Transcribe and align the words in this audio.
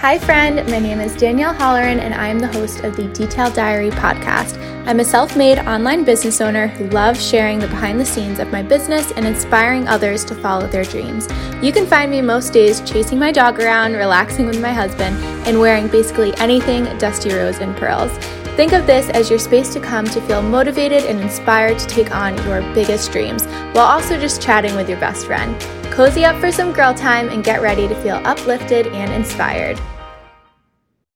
Hi, 0.00 0.16
friend. 0.16 0.64
My 0.70 0.78
name 0.78 1.00
is 1.00 1.16
Danielle 1.16 1.52
Holleran, 1.52 1.98
and 1.98 2.14
I 2.14 2.28
am 2.28 2.38
the 2.38 2.46
host 2.46 2.84
of 2.84 2.94
the 2.94 3.08
Detail 3.08 3.50
Diary 3.50 3.90
podcast. 3.90 4.56
I'm 4.86 5.00
a 5.00 5.04
self 5.04 5.36
made 5.36 5.58
online 5.58 6.04
business 6.04 6.40
owner 6.40 6.68
who 6.68 6.88
loves 6.90 7.20
sharing 7.20 7.58
the 7.58 7.66
behind 7.66 7.98
the 7.98 8.06
scenes 8.06 8.38
of 8.38 8.52
my 8.52 8.62
business 8.62 9.10
and 9.10 9.26
inspiring 9.26 9.88
others 9.88 10.24
to 10.26 10.36
follow 10.36 10.68
their 10.68 10.84
dreams. 10.84 11.26
You 11.60 11.72
can 11.72 11.84
find 11.84 12.12
me 12.12 12.22
most 12.22 12.52
days 12.52 12.80
chasing 12.82 13.18
my 13.18 13.32
dog 13.32 13.58
around, 13.58 13.94
relaxing 13.94 14.46
with 14.46 14.62
my 14.62 14.72
husband, 14.72 15.16
and 15.48 15.58
wearing 15.58 15.88
basically 15.88 16.32
anything 16.36 16.84
Dusty 16.98 17.34
Rose 17.34 17.58
and 17.58 17.76
Pearls. 17.76 18.16
Think 18.58 18.72
of 18.72 18.88
this 18.88 19.08
as 19.10 19.30
your 19.30 19.38
space 19.38 19.72
to 19.74 19.78
come 19.78 20.04
to 20.06 20.20
feel 20.22 20.42
motivated 20.42 21.04
and 21.04 21.20
inspired 21.20 21.78
to 21.78 21.86
take 21.86 22.12
on 22.12 22.36
your 22.38 22.60
biggest 22.74 23.12
dreams 23.12 23.46
while 23.46 23.86
also 23.86 24.18
just 24.18 24.42
chatting 24.42 24.74
with 24.74 24.88
your 24.88 24.98
best 24.98 25.26
friend. 25.26 25.54
Cozy 25.92 26.24
up 26.24 26.34
for 26.40 26.50
some 26.50 26.72
girl 26.72 26.92
time 26.92 27.28
and 27.28 27.44
get 27.44 27.62
ready 27.62 27.86
to 27.86 27.94
feel 28.02 28.16
uplifted 28.24 28.88
and 28.88 29.12
inspired. 29.12 29.80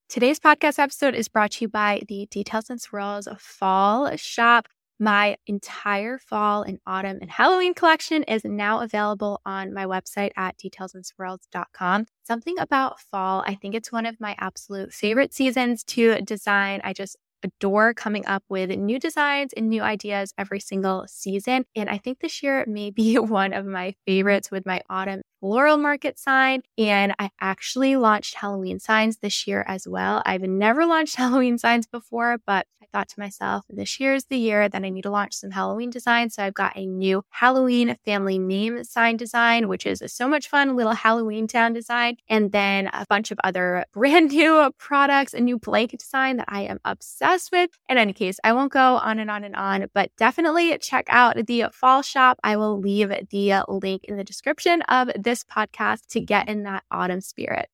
Today's 0.08 0.38
podcast 0.38 0.78
episode 0.78 1.16
is 1.16 1.26
brought 1.26 1.50
to 1.50 1.64
you 1.64 1.68
by 1.68 2.02
the 2.06 2.26
Details 2.30 2.70
and 2.70 2.80
Swirls 2.80 3.26
Fall 3.40 4.14
Shop. 4.14 4.68
My 5.00 5.36
entire 5.48 6.18
fall 6.18 6.62
and 6.62 6.78
autumn 6.86 7.18
and 7.20 7.28
Halloween 7.28 7.74
collection 7.74 8.22
is 8.22 8.44
now 8.44 8.82
available 8.82 9.40
on 9.44 9.74
my 9.74 9.84
website 9.84 10.30
at 10.36 10.56
detailsandswirls.com. 10.58 12.06
Something 12.22 12.56
about 12.60 13.00
fall, 13.00 13.42
I 13.44 13.56
think 13.56 13.74
it's 13.74 13.90
one 13.90 14.06
of 14.06 14.20
my 14.20 14.36
absolute 14.38 14.92
favorite 14.92 15.34
seasons 15.34 15.82
to 15.84 16.20
design. 16.20 16.80
I 16.84 16.92
just 16.92 17.16
adore 17.42 17.94
coming 17.94 18.26
up 18.26 18.44
with 18.48 18.70
new 18.70 18.98
designs 18.98 19.52
and 19.54 19.68
new 19.68 19.82
ideas 19.82 20.32
every 20.38 20.60
single 20.60 21.04
season. 21.08 21.64
And 21.76 21.88
I 21.88 21.98
think 21.98 22.20
this 22.20 22.42
year 22.42 22.64
may 22.66 22.90
be 22.90 23.18
one 23.18 23.52
of 23.52 23.66
my 23.66 23.94
favorites 24.06 24.50
with 24.50 24.66
my 24.66 24.82
autumn 24.88 25.22
floral 25.42 25.76
market 25.76 26.20
sign. 26.20 26.62
And 26.78 27.14
I 27.18 27.30
actually 27.40 27.96
launched 27.96 28.36
Halloween 28.36 28.78
signs 28.78 29.16
this 29.16 29.44
year 29.44 29.64
as 29.66 29.88
well. 29.88 30.22
I've 30.24 30.42
never 30.42 30.86
launched 30.86 31.16
Halloween 31.22 31.58
signs 31.58 31.84
before, 31.88 32.38
but 32.46 32.64
I 32.80 32.86
thought 32.92 33.08
to 33.08 33.20
myself, 33.20 33.64
this 33.68 33.98
year 33.98 34.14
is 34.14 34.26
the 34.26 34.36
year 34.36 34.68
that 34.68 34.84
I 34.84 34.88
need 34.88 35.02
to 35.02 35.10
launch 35.10 35.34
some 35.34 35.50
Halloween 35.50 35.90
designs. 35.90 36.34
So 36.34 36.44
I've 36.44 36.54
got 36.54 36.76
a 36.76 36.86
new 36.86 37.24
Halloween 37.30 37.96
family 38.04 38.38
name 38.38 38.84
sign 38.84 39.16
design, 39.16 39.66
which 39.66 39.84
is 39.84 40.02
so 40.06 40.28
much 40.28 40.48
fun 40.48 40.76
little 40.76 40.92
Halloween 40.92 41.48
town 41.48 41.72
design. 41.72 42.18
And 42.28 42.52
then 42.52 42.88
a 42.92 43.04
bunch 43.08 43.32
of 43.32 43.40
other 43.42 43.84
brand 43.92 44.30
new 44.30 44.70
products, 44.78 45.34
a 45.34 45.40
new 45.40 45.58
blanket 45.58 46.00
design 46.00 46.36
that 46.36 46.46
I 46.48 46.62
am 46.62 46.78
obsessed 46.84 47.50
with. 47.50 47.70
In 47.88 47.98
any 47.98 48.12
case, 48.12 48.38
I 48.44 48.52
won't 48.52 48.72
go 48.72 48.96
on 48.96 49.18
and 49.18 49.30
on 49.30 49.42
and 49.42 49.56
on, 49.56 49.86
but 49.92 50.10
definitely 50.16 50.76
check 50.78 51.06
out 51.08 51.46
the 51.46 51.66
fall 51.72 52.02
shop. 52.02 52.38
I 52.44 52.56
will 52.56 52.78
leave 52.78 53.10
the 53.30 53.64
link 53.68 54.04
in 54.04 54.16
the 54.16 54.24
description 54.24 54.82
of 54.82 55.10
this 55.16 55.31
this 55.32 55.44
podcast 55.44 56.08
to 56.08 56.20
get 56.20 56.46
in 56.50 56.64
that 56.64 56.84
autumn 56.90 57.22
spirit. 57.22 57.66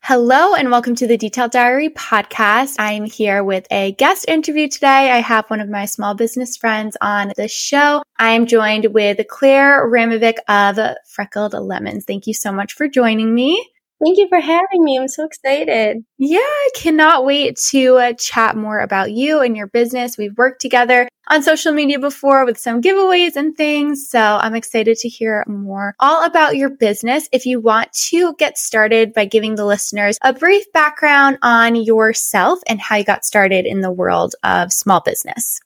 Hello 0.00 0.54
and 0.54 0.70
welcome 0.70 0.94
to 0.94 1.08
the 1.08 1.16
Detail 1.16 1.48
Diary 1.48 1.88
podcast. 1.88 2.76
I'm 2.78 3.04
here 3.04 3.42
with 3.42 3.66
a 3.72 3.90
guest 3.94 4.26
interview 4.28 4.68
today. 4.68 5.10
I 5.10 5.18
have 5.18 5.50
one 5.50 5.60
of 5.60 5.68
my 5.68 5.86
small 5.86 6.14
business 6.14 6.56
friends 6.56 6.96
on 7.00 7.32
the 7.36 7.48
show. 7.48 8.04
I 8.20 8.30
am 8.30 8.46
joined 8.46 8.94
with 8.94 9.18
Claire 9.28 9.90
Ramovic 9.90 10.36
of 10.46 10.78
Freckled 11.08 11.54
Lemons. 11.54 12.04
Thank 12.04 12.28
you 12.28 12.34
so 12.34 12.52
much 12.52 12.74
for 12.74 12.86
joining 12.86 13.34
me. 13.34 13.68
Thank 14.04 14.18
you 14.18 14.28
for 14.28 14.38
having 14.38 14.84
me. 14.84 14.96
I'm 14.96 15.08
so 15.08 15.24
excited. 15.24 16.04
Yeah, 16.18 16.38
I 16.38 16.68
cannot 16.76 17.24
wait 17.24 17.58
to 17.70 17.96
uh, 17.96 18.12
chat 18.12 18.56
more 18.56 18.78
about 18.78 19.10
you 19.10 19.40
and 19.40 19.56
your 19.56 19.66
business. 19.66 20.16
We've 20.16 20.36
worked 20.36 20.60
together 20.60 21.08
on 21.26 21.42
social 21.42 21.72
media 21.72 21.98
before 21.98 22.44
with 22.44 22.58
some 22.58 22.80
giveaways 22.80 23.34
and 23.34 23.56
things. 23.56 24.08
So 24.08 24.20
I'm 24.20 24.54
excited 24.54 24.98
to 24.98 25.08
hear 25.08 25.44
more 25.48 25.94
all 25.98 26.24
about 26.24 26.56
your 26.56 26.70
business. 26.70 27.28
If 27.32 27.44
you 27.44 27.60
want 27.60 27.92
to 28.10 28.34
get 28.38 28.56
started 28.56 29.12
by 29.14 29.24
giving 29.24 29.56
the 29.56 29.66
listeners 29.66 30.16
a 30.22 30.32
brief 30.32 30.64
background 30.72 31.38
on 31.42 31.74
yourself 31.74 32.60
and 32.68 32.80
how 32.80 32.96
you 32.96 33.04
got 33.04 33.24
started 33.24 33.66
in 33.66 33.80
the 33.80 33.92
world 33.92 34.36
of 34.44 34.72
small 34.72 35.00
business. 35.00 35.60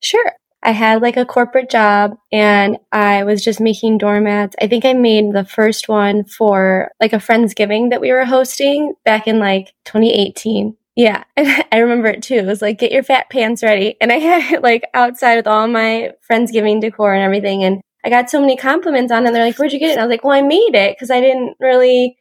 Sure. 0.00 0.32
I 0.62 0.72
had 0.72 1.02
like 1.02 1.16
a 1.16 1.24
corporate 1.24 1.70
job 1.70 2.16
and 2.32 2.78
I 2.90 3.24
was 3.24 3.44
just 3.44 3.60
making 3.60 3.98
doormats. 3.98 4.56
I 4.60 4.66
think 4.66 4.84
I 4.84 4.92
made 4.92 5.32
the 5.32 5.44
first 5.44 5.88
one 5.88 6.24
for 6.24 6.90
like 7.00 7.12
a 7.12 7.16
Friendsgiving 7.16 7.90
that 7.90 8.00
we 8.00 8.12
were 8.12 8.24
hosting 8.24 8.94
back 9.04 9.28
in 9.28 9.38
like 9.38 9.72
2018. 9.84 10.76
Yeah, 10.96 11.22
and 11.36 11.64
I 11.70 11.78
remember 11.78 12.08
it 12.08 12.22
too. 12.22 12.34
It 12.34 12.46
was 12.46 12.60
like, 12.60 12.78
get 12.78 12.90
your 12.92 13.04
fat 13.04 13.30
pants 13.30 13.62
ready. 13.62 13.96
And 14.00 14.10
I 14.10 14.16
had 14.18 14.52
it 14.52 14.62
like 14.62 14.84
outside 14.94 15.36
with 15.36 15.46
all 15.46 15.68
my 15.68 16.10
Friendsgiving 16.30 16.80
decor 16.80 17.14
and 17.14 17.22
everything. 17.22 17.62
And 17.62 17.80
I 18.04 18.10
got 18.10 18.30
so 18.30 18.40
many 18.40 18.56
compliments 18.56 19.12
on 19.12 19.24
it. 19.24 19.28
And 19.28 19.36
they're 19.36 19.44
like, 19.44 19.58
where'd 19.58 19.72
you 19.72 19.78
get 19.78 19.90
it? 19.90 19.92
And 19.92 20.00
I 20.00 20.04
was 20.06 20.10
like, 20.10 20.24
well, 20.24 20.36
I 20.36 20.42
made 20.42 20.74
it 20.74 20.96
because 20.96 21.10
I 21.10 21.20
didn't 21.20 21.56
really, 21.60 22.16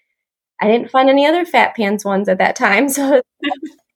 I 0.61 0.67
didn't 0.67 0.91
find 0.91 1.09
any 1.09 1.25
other 1.25 1.45
fat 1.45 1.75
pants 1.75 2.05
ones 2.05 2.29
at 2.29 2.39
that 2.39 2.55
time. 2.55 2.87
So 2.89 3.21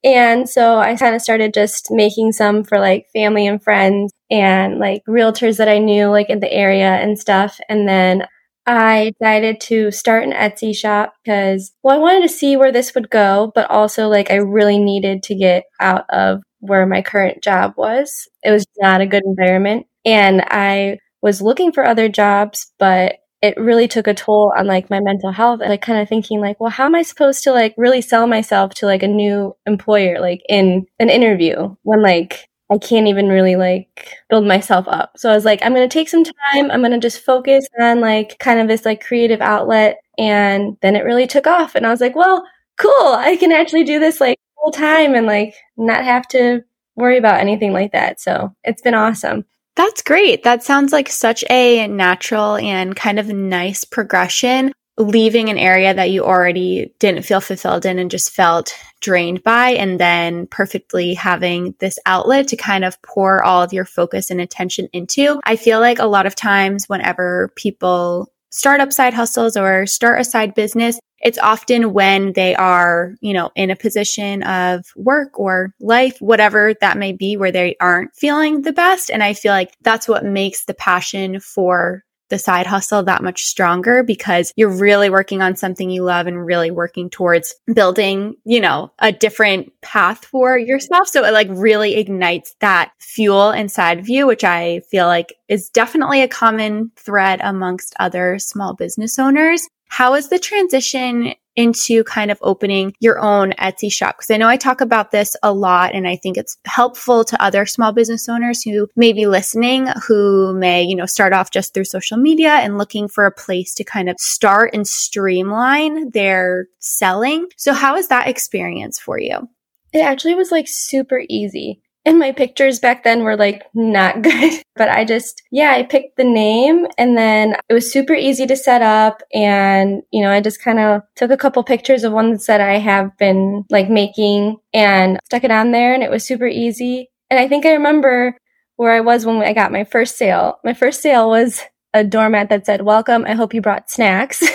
and 0.04 0.50
so 0.50 0.78
I 0.80 0.96
kind 0.96 1.16
of 1.16 1.22
started 1.22 1.54
just 1.54 1.92
making 1.92 2.32
some 2.32 2.64
for 2.64 2.80
like 2.80 3.08
family 3.14 3.46
and 3.48 3.62
friends 3.64 4.12
and 4.30 4.80
like 4.80 5.04
realtors 5.08 5.58
that 5.58 5.70
I 5.70 5.78
knew 5.78 6.08
like 6.08 6.30
in 6.30 6.40
the 6.40 6.52
area 6.52 6.92
and 6.96 7.20
stuff. 7.20 7.60
And 7.70 7.88
then 7.88 8.26
I 8.66 9.12
decided 9.20 9.60
to 9.62 9.92
start 9.92 10.24
an 10.24 10.32
Etsy 10.34 10.76
shop 10.76 11.14
because, 11.24 11.72
well, 11.84 11.96
I 11.96 12.00
wanted 12.00 12.22
to 12.24 12.30
see 12.34 12.58
where 12.58 12.72
this 12.72 12.94
would 12.96 13.10
go, 13.10 13.52
but 13.56 13.70
also 13.70 14.08
like 14.08 14.32
I 14.32 14.36
really 14.36 14.80
needed 14.80 15.24
to 15.24 15.36
get 15.36 15.64
out 15.80 16.06
of 16.10 16.42
where 16.60 16.86
my 16.86 17.02
current 17.02 17.44
job 17.44 17.74
was. 17.76 18.28
It 18.44 18.52
was 18.52 18.66
not 18.80 19.02
a 19.02 19.08
good 19.08 19.24
environment. 19.26 19.88
And 20.06 20.42
I 20.48 21.00
was 21.22 21.42
looking 21.42 21.72
for 21.72 21.86
other 21.86 22.08
jobs, 22.10 22.72
but 22.80 23.16
it 23.42 23.58
really 23.58 23.88
took 23.88 24.08
a 24.08 24.14
toll 24.14 24.54
on 24.56 24.68
like 24.68 24.90
my 24.90 25.00
mental 25.00 25.32
health 25.32 25.62
and 25.62 25.70
like 25.70 25.82
kind 25.82 26.00
of 26.00 26.08
thinking 26.08 26.40
like 26.40 26.60
well 26.60 26.70
how 26.70 26.86
am 26.86 26.96
i 26.96 27.02
supposed 27.02 27.44
to 27.44 27.52
like 27.52 27.74
really 27.78 28.02
sell 28.02 28.28
myself 28.28 28.74
to 28.74 28.86
like 28.86 29.04
a 29.04 29.08
new 29.08 29.56
employer 29.66 30.20
like 30.20 30.42
in 30.48 30.86
an 31.00 31.10
interview 31.10 31.76
when 31.84 32.02
like 32.02 32.48
i 32.72 32.78
can't 32.78 33.08
even 33.08 33.28
really 33.28 33.56
like 33.56 34.18
build 34.30 34.46
myself 34.46 34.88
up? 34.88 35.18
So 35.18 35.30
i 35.30 35.36
was 35.36 35.46
like 35.46 35.60
i'm 35.64 35.74
going 35.74 35.88
to 35.88 35.94
take 35.94 36.10
some 36.10 36.24
time. 36.24 36.72
I'm 36.72 36.82
going 36.82 36.92
to 36.92 37.00
just 37.00 37.24
focus 37.24 37.68
on 37.80 38.00
like 38.00 38.38
kind 38.40 38.60
of 38.60 38.68
this 38.68 38.86
like 38.86 39.04
creative 39.04 39.42
outlet. 39.42 39.98
And 40.18 40.78
then 40.82 40.96
it 40.96 41.04
really 41.04 41.28
took 41.28 41.48
off. 41.48 41.76
And 41.76 41.86
i 41.86 41.90
was 41.90 42.02
like 42.02 42.16
well 42.16 42.46
cool. 42.78 43.14
I 43.14 43.36
can 43.38 43.52
actually 43.52 43.84
do 43.84 44.00
this 44.00 44.22
like 44.22 44.40
full 44.56 44.72
time 44.72 45.14
and 45.16 45.28
like 45.28 45.56
not 45.78 46.04
have 46.04 46.28
to 46.30 46.64
worry 46.96 47.18
about 47.18 47.40
anything 47.40 47.74
like 47.74 47.92
that. 47.92 48.20
So 48.20 48.56
it's 48.64 48.82
been 48.82 48.94
awesome 48.94 49.46
that's 49.82 50.04
great. 50.04 50.44
That 50.44 50.64
sounds 50.64 50.92
like 50.92 51.10
such 51.10 51.44
a 51.50 51.88
natural 51.88 52.56
and 52.58 52.96
kind 52.96 53.18
of 53.18 53.28
nice 53.28 53.84
progression, 53.84 54.74
leaving 54.98 55.50
an 55.50 55.58
area 55.58 55.92
that 55.92 56.12
you 56.12 56.24
already 56.24 56.94
didn't 57.00 57.24
feel 57.24 57.42
fulfilled 57.42 57.88
in 57.88 57.98
and 57.98 58.12
just 58.12 58.30
felt 58.30 58.76
drained 59.00 59.44
by, 59.44 59.72
and 59.72 60.00
then 60.00 60.46
perfectly 60.46 61.16
having 61.16 61.74
this 61.80 61.98
outlet 62.06 62.48
to 62.50 62.56
kind 62.58 62.86
of 62.86 63.02
pour 63.02 63.44
all 63.44 63.64
of 63.64 63.74
your 63.74 63.86
focus 63.86 64.30
and 64.30 64.40
attention 64.40 64.88
into. 64.94 65.40
I 65.46 65.56
feel 65.56 65.80
like 65.80 65.98
a 65.98 66.06
lot 66.06 66.28
of 66.28 66.36
times, 66.36 66.88
whenever 66.88 67.52
people 67.56 68.32
start 68.52 68.82
up 68.82 68.94
side 68.94 69.16
hustles 69.16 69.58
or 69.58 69.88
start 69.88 70.22
a 70.22 70.24
side 70.24 70.54
business, 70.54 71.00
it's 71.22 71.38
often 71.38 71.94
when 71.94 72.34
they 72.34 72.56
are, 72.56 73.16
you 73.22 73.34
know, 73.34 73.52
in 73.56 73.70
a 73.70 73.76
position 73.76 74.44
of 74.44 74.86
work 74.96 75.40
or 75.40 75.74
life, 75.80 76.18
whatever 76.20 76.74
that 76.82 76.98
may 76.98 77.14
be, 77.14 77.38
where 77.38 77.52
they 77.52 77.76
aren't 77.80 78.16
feeling 78.16 78.62
the 78.62 78.74
best. 78.74 79.10
And 79.10 79.24
I 79.24 79.34
feel 79.34 79.52
like 79.52 79.76
that's 79.82 80.08
what 80.08 80.26
makes 80.26 80.66
the 80.66 80.74
passion 80.74 81.40
for 81.40 82.04
the 82.32 82.40
side 82.40 82.66
hustle 82.66 83.04
that 83.04 83.22
much 83.22 83.44
stronger 83.44 84.02
because 84.02 84.52
you're 84.56 84.70
really 84.70 85.10
working 85.10 85.42
on 85.44 85.56
something 85.56 85.92
you 85.92 86.04
love 86.04 86.26
and 86.26 86.44
really 86.44 86.72
working 86.72 87.10
towards 87.10 87.54
building, 87.72 88.36
you 88.46 88.60
know, 88.60 88.92
a 89.00 89.12
different 89.12 89.72
path 89.82 90.26
for 90.26 90.58
yourself. 90.58 91.10
So 91.10 91.24
it 91.26 91.34
like 91.34 91.50
really 91.52 91.98
ignites 91.98 92.56
that 92.62 92.94
fuel 93.00 93.52
inside 93.52 94.00
of 94.00 94.10
you, 94.10 94.26
which 94.26 94.46
I 94.46 94.80
feel 94.90 95.06
like 95.06 95.36
is 95.50 95.70
definitely 95.70 96.22
a 96.22 96.28
common 96.28 96.92
thread 96.96 97.42
amongst 97.44 97.94
other 98.00 98.40
small 98.40 98.74
business 98.74 99.20
owners. 99.20 99.68
How 99.92 100.14
is 100.16 100.30
the 100.30 100.40
transition 100.40 101.34
into 101.58 102.06
kind 102.06 102.32
of 102.32 102.40
opening 102.42 102.94
your 103.02 103.20
own 103.20 103.52
Etsy 103.60 103.92
shop? 103.92 104.18
Because 104.18 104.32
I 104.32 104.38
know 104.38 104.48
I 104.48 104.56
talk 104.56 104.80
about 104.80 105.12
this 105.12 105.36
a 105.44 105.52
lot 105.52 105.94
and 105.94 106.08
I 106.08 106.16
think 106.16 106.38
it's 106.38 106.58
helpful 106.66 107.26
to 107.26 107.44
other 107.44 107.66
small 107.66 107.92
business 107.92 108.30
owners 108.30 108.64
who 108.64 108.88
may 108.96 109.12
be 109.12 109.28
listening, 109.28 109.88
who 110.08 110.54
may, 110.54 110.82
you 110.82 110.96
know, 110.96 111.06
start 111.06 111.34
off 111.34 111.52
just 111.52 111.74
through 111.74 111.84
social 111.84 112.16
media 112.16 112.52
and 112.52 112.78
looking 112.78 113.10
for 113.10 113.26
a 113.26 113.34
place 113.34 113.74
to 113.74 113.84
kind 113.84 114.10
of 114.10 114.16
start 114.18 114.74
and 114.74 114.88
streamline 114.88 116.12
their 116.12 116.68
selling. 116.80 117.48
So 117.58 117.74
how 117.74 117.98
is 117.98 118.08
that 118.08 118.30
experience 118.30 118.98
for 118.98 119.20
you? 119.20 119.50
It 119.92 120.00
actually 120.00 120.36
was 120.36 120.54
like 120.54 120.70
super 120.70 121.22
easy 121.28 121.82
and 122.06 122.18
my 122.18 122.32
pictures 122.32 122.80
back 122.80 123.04
then 123.04 123.24
were 123.24 123.38
like 123.38 123.64
not 123.74 124.22
good. 124.24 124.62
but 124.76 124.90
I 124.90 125.06
just, 125.06 125.42
yeah, 125.52 125.72
I 125.72 125.84
picked 125.84 126.18
the 126.18 126.24
name 126.24 126.88
and 126.98 127.18
then 127.18 127.56
it 127.70 127.74
was 127.74 127.92
super 127.92 128.14
easy 128.14 128.48
to 128.48 128.56
set 128.56 128.82
up. 128.82 129.22
And, 129.34 130.02
you 130.12 130.22
know, 130.22 130.32
I 130.32 130.42
just 130.42 130.62
kind 130.62 130.80
of 130.80 131.02
took 131.16 131.32
a 131.32 131.38
couple 131.38 131.64
pictures 131.64 132.04
of 132.04 132.14
ones 132.14 132.46
that 132.48 132.62
I 132.62 132.78
have 132.78 133.16
been 133.18 133.66
like 133.70 133.90
making 133.90 134.58
and 134.74 135.20
stuck 135.26 135.44
it 135.44 135.52
on 135.52 135.72
there 135.72 135.94
and 135.94 136.04
it 136.04 136.12
was 136.12 136.26
super 136.26 136.48
easy. 136.48 137.10
And 137.30 137.40
I 137.40 137.48
think 137.48 137.66
I 137.66 137.74
remember 137.74 138.36
where 138.76 138.92
I 138.92 139.02
was 139.02 139.26
when 139.26 139.38
I 139.42 139.54
got 139.54 139.72
my 139.72 139.84
first 139.84 140.18
sale. 140.18 140.60
My 140.64 140.74
first 140.74 141.02
sale 141.02 141.30
was 141.30 141.62
a 141.94 142.04
doormat 142.04 142.50
that 142.50 142.66
said, 142.66 142.82
welcome. 142.82 143.26
I 143.26 143.34
hope 143.34 143.54
you 143.54 143.62
brought 143.62 143.92
snacks. 143.92 144.44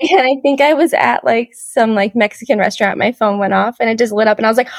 And 0.00 0.22
I 0.22 0.40
think 0.40 0.62
I 0.62 0.72
was 0.72 0.94
at 0.94 1.24
like 1.24 1.50
some 1.52 1.94
like 1.94 2.16
Mexican 2.16 2.58
restaurant. 2.58 2.98
My 2.98 3.12
phone 3.12 3.38
went 3.38 3.52
off 3.52 3.76
and 3.80 3.90
it 3.90 3.98
just 3.98 4.14
lit 4.14 4.28
up 4.28 4.38
and 4.38 4.46
I 4.46 4.50
was 4.50 4.56
like, 4.56 4.70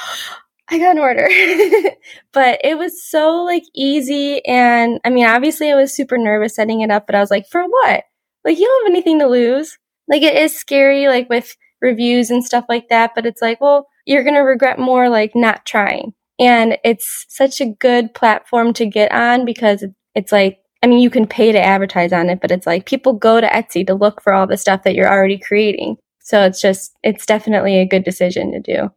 I 0.68 0.78
got 0.78 0.96
an 0.96 0.98
order. 0.98 1.28
but 2.32 2.60
it 2.64 2.78
was 2.78 3.02
so 3.04 3.42
like 3.44 3.64
easy. 3.74 4.44
And 4.46 5.00
I 5.04 5.10
mean, 5.10 5.26
obviously 5.26 5.70
I 5.70 5.74
was 5.74 5.94
super 5.94 6.18
nervous 6.18 6.54
setting 6.54 6.80
it 6.80 6.90
up, 6.90 7.06
but 7.06 7.14
I 7.14 7.20
was 7.20 7.30
like, 7.30 7.46
for 7.50 7.62
what? 7.64 8.04
Like 8.44 8.58
you 8.58 8.66
don't 8.66 8.86
have 8.86 8.92
anything 8.92 9.18
to 9.20 9.28
lose. 9.28 9.78
Like 10.08 10.22
it 10.22 10.36
is 10.36 10.56
scary, 10.56 11.08
like 11.08 11.28
with 11.28 11.56
reviews 11.80 12.30
and 12.30 12.44
stuff 12.44 12.64
like 12.68 12.88
that. 12.88 13.12
But 13.14 13.26
it's 13.26 13.42
like, 13.42 13.60
well, 13.60 13.86
you're 14.06 14.24
going 14.24 14.34
to 14.34 14.40
regret 14.40 14.78
more 14.78 15.08
like 15.08 15.32
not 15.34 15.66
trying. 15.66 16.14
And 16.38 16.78
it's 16.84 17.26
such 17.28 17.60
a 17.60 17.66
good 17.66 18.14
platform 18.14 18.72
to 18.74 18.86
get 18.86 19.12
on 19.12 19.44
because 19.44 19.84
it's 20.14 20.32
like, 20.32 20.58
I 20.82 20.88
mean, 20.88 20.98
you 20.98 21.10
can 21.10 21.26
pay 21.26 21.52
to 21.52 21.62
advertise 21.62 22.12
on 22.12 22.28
it, 22.28 22.40
but 22.40 22.50
it's 22.50 22.66
like 22.66 22.86
people 22.86 23.12
go 23.12 23.40
to 23.40 23.46
Etsy 23.46 23.86
to 23.86 23.94
look 23.94 24.20
for 24.20 24.32
all 24.32 24.46
the 24.46 24.56
stuff 24.56 24.82
that 24.82 24.94
you're 24.94 25.12
already 25.12 25.38
creating. 25.38 25.98
So 26.18 26.42
it's 26.42 26.60
just, 26.60 26.96
it's 27.02 27.26
definitely 27.26 27.78
a 27.78 27.86
good 27.86 28.02
decision 28.02 28.50
to 28.52 28.60
do. 28.60 28.90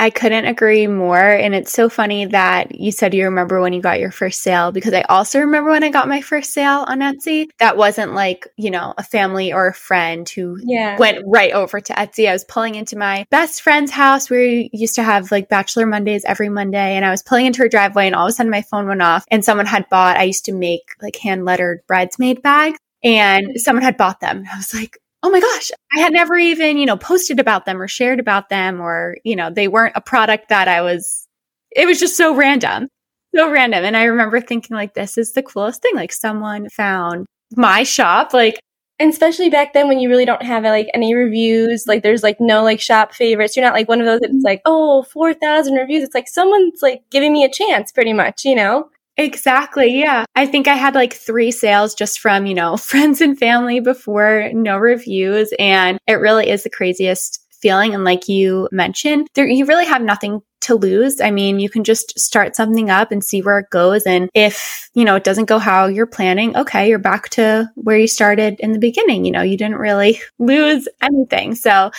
I 0.00 0.08
couldn't 0.08 0.46
agree 0.46 0.86
more. 0.86 1.18
And 1.18 1.54
it's 1.54 1.70
so 1.70 1.90
funny 1.90 2.24
that 2.24 2.74
you 2.74 2.90
said 2.90 3.12
you 3.12 3.26
remember 3.26 3.60
when 3.60 3.74
you 3.74 3.82
got 3.82 4.00
your 4.00 4.10
first 4.10 4.40
sale 4.40 4.72
because 4.72 4.94
I 4.94 5.02
also 5.02 5.40
remember 5.40 5.70
when 5.70 5.84
I 5.84 5.90
got 5.90 6.08
my 6.08 6.22
first 6.22 6.54
sale 6.54 6.86
on 6.88 7.00
Etsy. 7.00 7.50
That 7.58 7.76
wasn't 7.76 8.14
like, 8.14 8.48
you 8.56 8.70
know, 8.70 8.94
a 8.96 9.02
family 9.02 9.52
or 9.52 9.66
a 9.66 9.74
friend 9.74 10.26
who 10.26 10.56
yeah. 10.64 10.96
went 10.96 11.22
right 11.26 11.52
over 11.52 11.82
to 11.82 11.92
Etsy. 11.92 12.30
I 12.30 12.32
was 12.32 12.44
pulling 12.44 12.76
into 12.76 12.96
my 12.96 13.26
best 13.30 13.60
friend's 13.60 13.90
house. 13.90 14.30
We 14.30 14.70
used 14.72 14.94
to 14.94 15.02
have 15.02 15.30
like 15.30 15.50
Bachelor 15.50 15.84
Mondays 15.84 16.24
every 16.24 16.48
Monday. 16.48 16.96
And 16.96 17.04
I 17.04 17.10
was 17.10 17.22
pulling 17.22 17.44
into 17.44 17.60
her 17.60 17.68
driveway 17.68 18.06
and 18.06 18.14
all 18.14 18.24
of 18.24 18.30
a 18.30 18.32
sudden 18.32 18.50
my 18.50 18.62
phone 18.62 18.88
went 18.88 19.02
off 19.02 19.26
and 19.30 19.44
someone 19.44 19.66
had 19.66 19.86
bought, 19.90 20.16
I 20.16 20.22
used 20.22 20.46
to 20.46 20.54
make 20.54 20.92
like 21.02 21.16
hand 21.16 21.44
lettered 21.44 21.86
bridesmaid 21.86 22.40
bags 22.40 22.78
and 23.04 23.60
someone 23.60 23.82
had 23.82 23.98
bought 23.98 24.20
them. 24.20 24.44
I 24.52 24.56
was 24.56 24.72
like, 24.72 24.96
oh 25.22 25.30
my 25.30 25.40
gosh, 25.40 25.70
I 25.94 26.00
had 26.00 26.12
never 26.12 26.36
even, 26.36 26.78
you 26.78 26.86
know, 26.86 26.96
posted 26.96 27.38
about 27.38 27.66
them 27.66 27.80
or 27.80 27.88
shared 27.88 28.20
about 28.20 28.48
them 28.48 28.80
or, 28.80 29.16
you 29.24 29.36
know, 29.36 29.50
they 29.50 29.68
weren't 29.68 29.96
a 29.96 30.00
product 30.00 30.48
that 30.48 30.68
I 30.68 30.80
was, 30.80 31.26
it 31.70 31.86
was 31.86 32.00
just 32.00 32.16
so 32.16 32.34
random, 32.34 32.88
so 33.34 33.50
random. 33.50 33.84
And 33.84 33.96
I 33.96 34.04
remember 34.04 34.40
thinking 34.40 34.76
like, 34.76 34.94
this 34.94 35.18
is 35.18 35.32
the 35.32 35.42
coolest 35.42 35.82
thing. 35.82 35.94
Like 35.94 36.12
someone 36.12 36.68
found 36.70 37.26
my 37.54 37.82
shop, 37.82 38.32
like, 38.32 38.60
and 38.98 39.10
especially 39.10 39.48
back 39.48 39.72
then 39.72 39.88
when 39.88 39.98
you 39.98 40.08
really 40.08 40.26
don't 40.26 40.42
have 40.42 40.62
like 40.64 40.88
any 40.94 41.14
reviews, 41.14 41.84
like 41.86 42.02
there's 42.02 42.22
like 42.22 42.40
no 42.40 42.62
like 42.62 42.80
shop 42.80 43.14
favorites. 43.14 43.56
You're 43.56 43.64
not 43.64 43.74
like 43.74 43.88
one 43.88 44.00
of 44.00 44.06
those 44.06 44.20
that's 44.20 44.32
mm-hmm. 44.32 44.44
like, 44.44 44.62
oh, 44.64 45.02
4,000 45.04 45.74
reviews. 45.74 46.02
It's 46.02 46.14
like 46.14 46.28
someone's 46.28 46.80
like 46.82 47.02
giving 47.10 47.32
me 47.32 47.44
a 47.44 47.50
chance 47.50 47.92
pretty 47.92 48.12
much, 48.12 48.44
you 48.44 48.54
know? 48.54 48.90
Exactly. 49.20 50.00
Yeah. 50.00 50.24
I 50.34 50.46
think 50.46 50.66
I 50.66 50.74
had 50.76 50.94
like 50.94 51.12
three 51.12 51.50
sales 51.50 51.94
just 51.94 52.20
from, 52.20 52.46
you 52.46 52.54
know, 52.54 52.76
friends 52.78 53.20
and 53.20 53.38
family 53.38 53.80
before 53.80 54.50
no 54.54 54.78
reviews. 54.78 55.52
And 55.58 55.98
it 56.06 56.14
really 56.14 56.48
is 56.48 56.62
the 56.62 56.70
craziest 56.70 57.38
feeling. 57.60 57.94
And 57.94 58.02
like 58.04 58.28
you 58.28 58.66
mentioned, 58.72 59.28
there, 59.34 59.46
you 59.46 59.66
really 59.66 59.84
have 59.84 60.00
nothing 60.00 60.40
to 60.62 60.74
lose. 60.74 61.20
I 61.20 61.30
mean, 61.30 61.60
you 61.60 61.68
can 61.68 61.84
just 61.84 62.18
start 62.18 62.56
something 62.56 62.88
up 62.88 63.12
and 63.12 63.22
see 63.22 63.42
where 63.42 63.58
it 63.58 63.70
goes. 63.70 64.04
And 64.04 64.30
if, 64.32 64.88
you 64.94 65.04
know, 65.04 65.16
it 65.16 65.24
doesn't 65.24 65.46
go 65.46 65.58
how 65.58 65.86
you're 65.86 66.06
planning, 66.06 66.56
okay, 66.56 66.88
you're 66.88 66.98
back 66.98 67.28
to 67.30 67.70
where 67.74 67.98
you 67.98 68.06
started 68.06 68.56
in 68.60 68.72
the 68.72 68.78
beginning. 68.78 69.26
You 69.26 69.32
know, 69.32 69.42
you 69.42 69.58
didn't 69.58 69.76
really 69.76 70.20
lose 70.38 70.88
anything. 71.02 71.54
So 71.54 71.90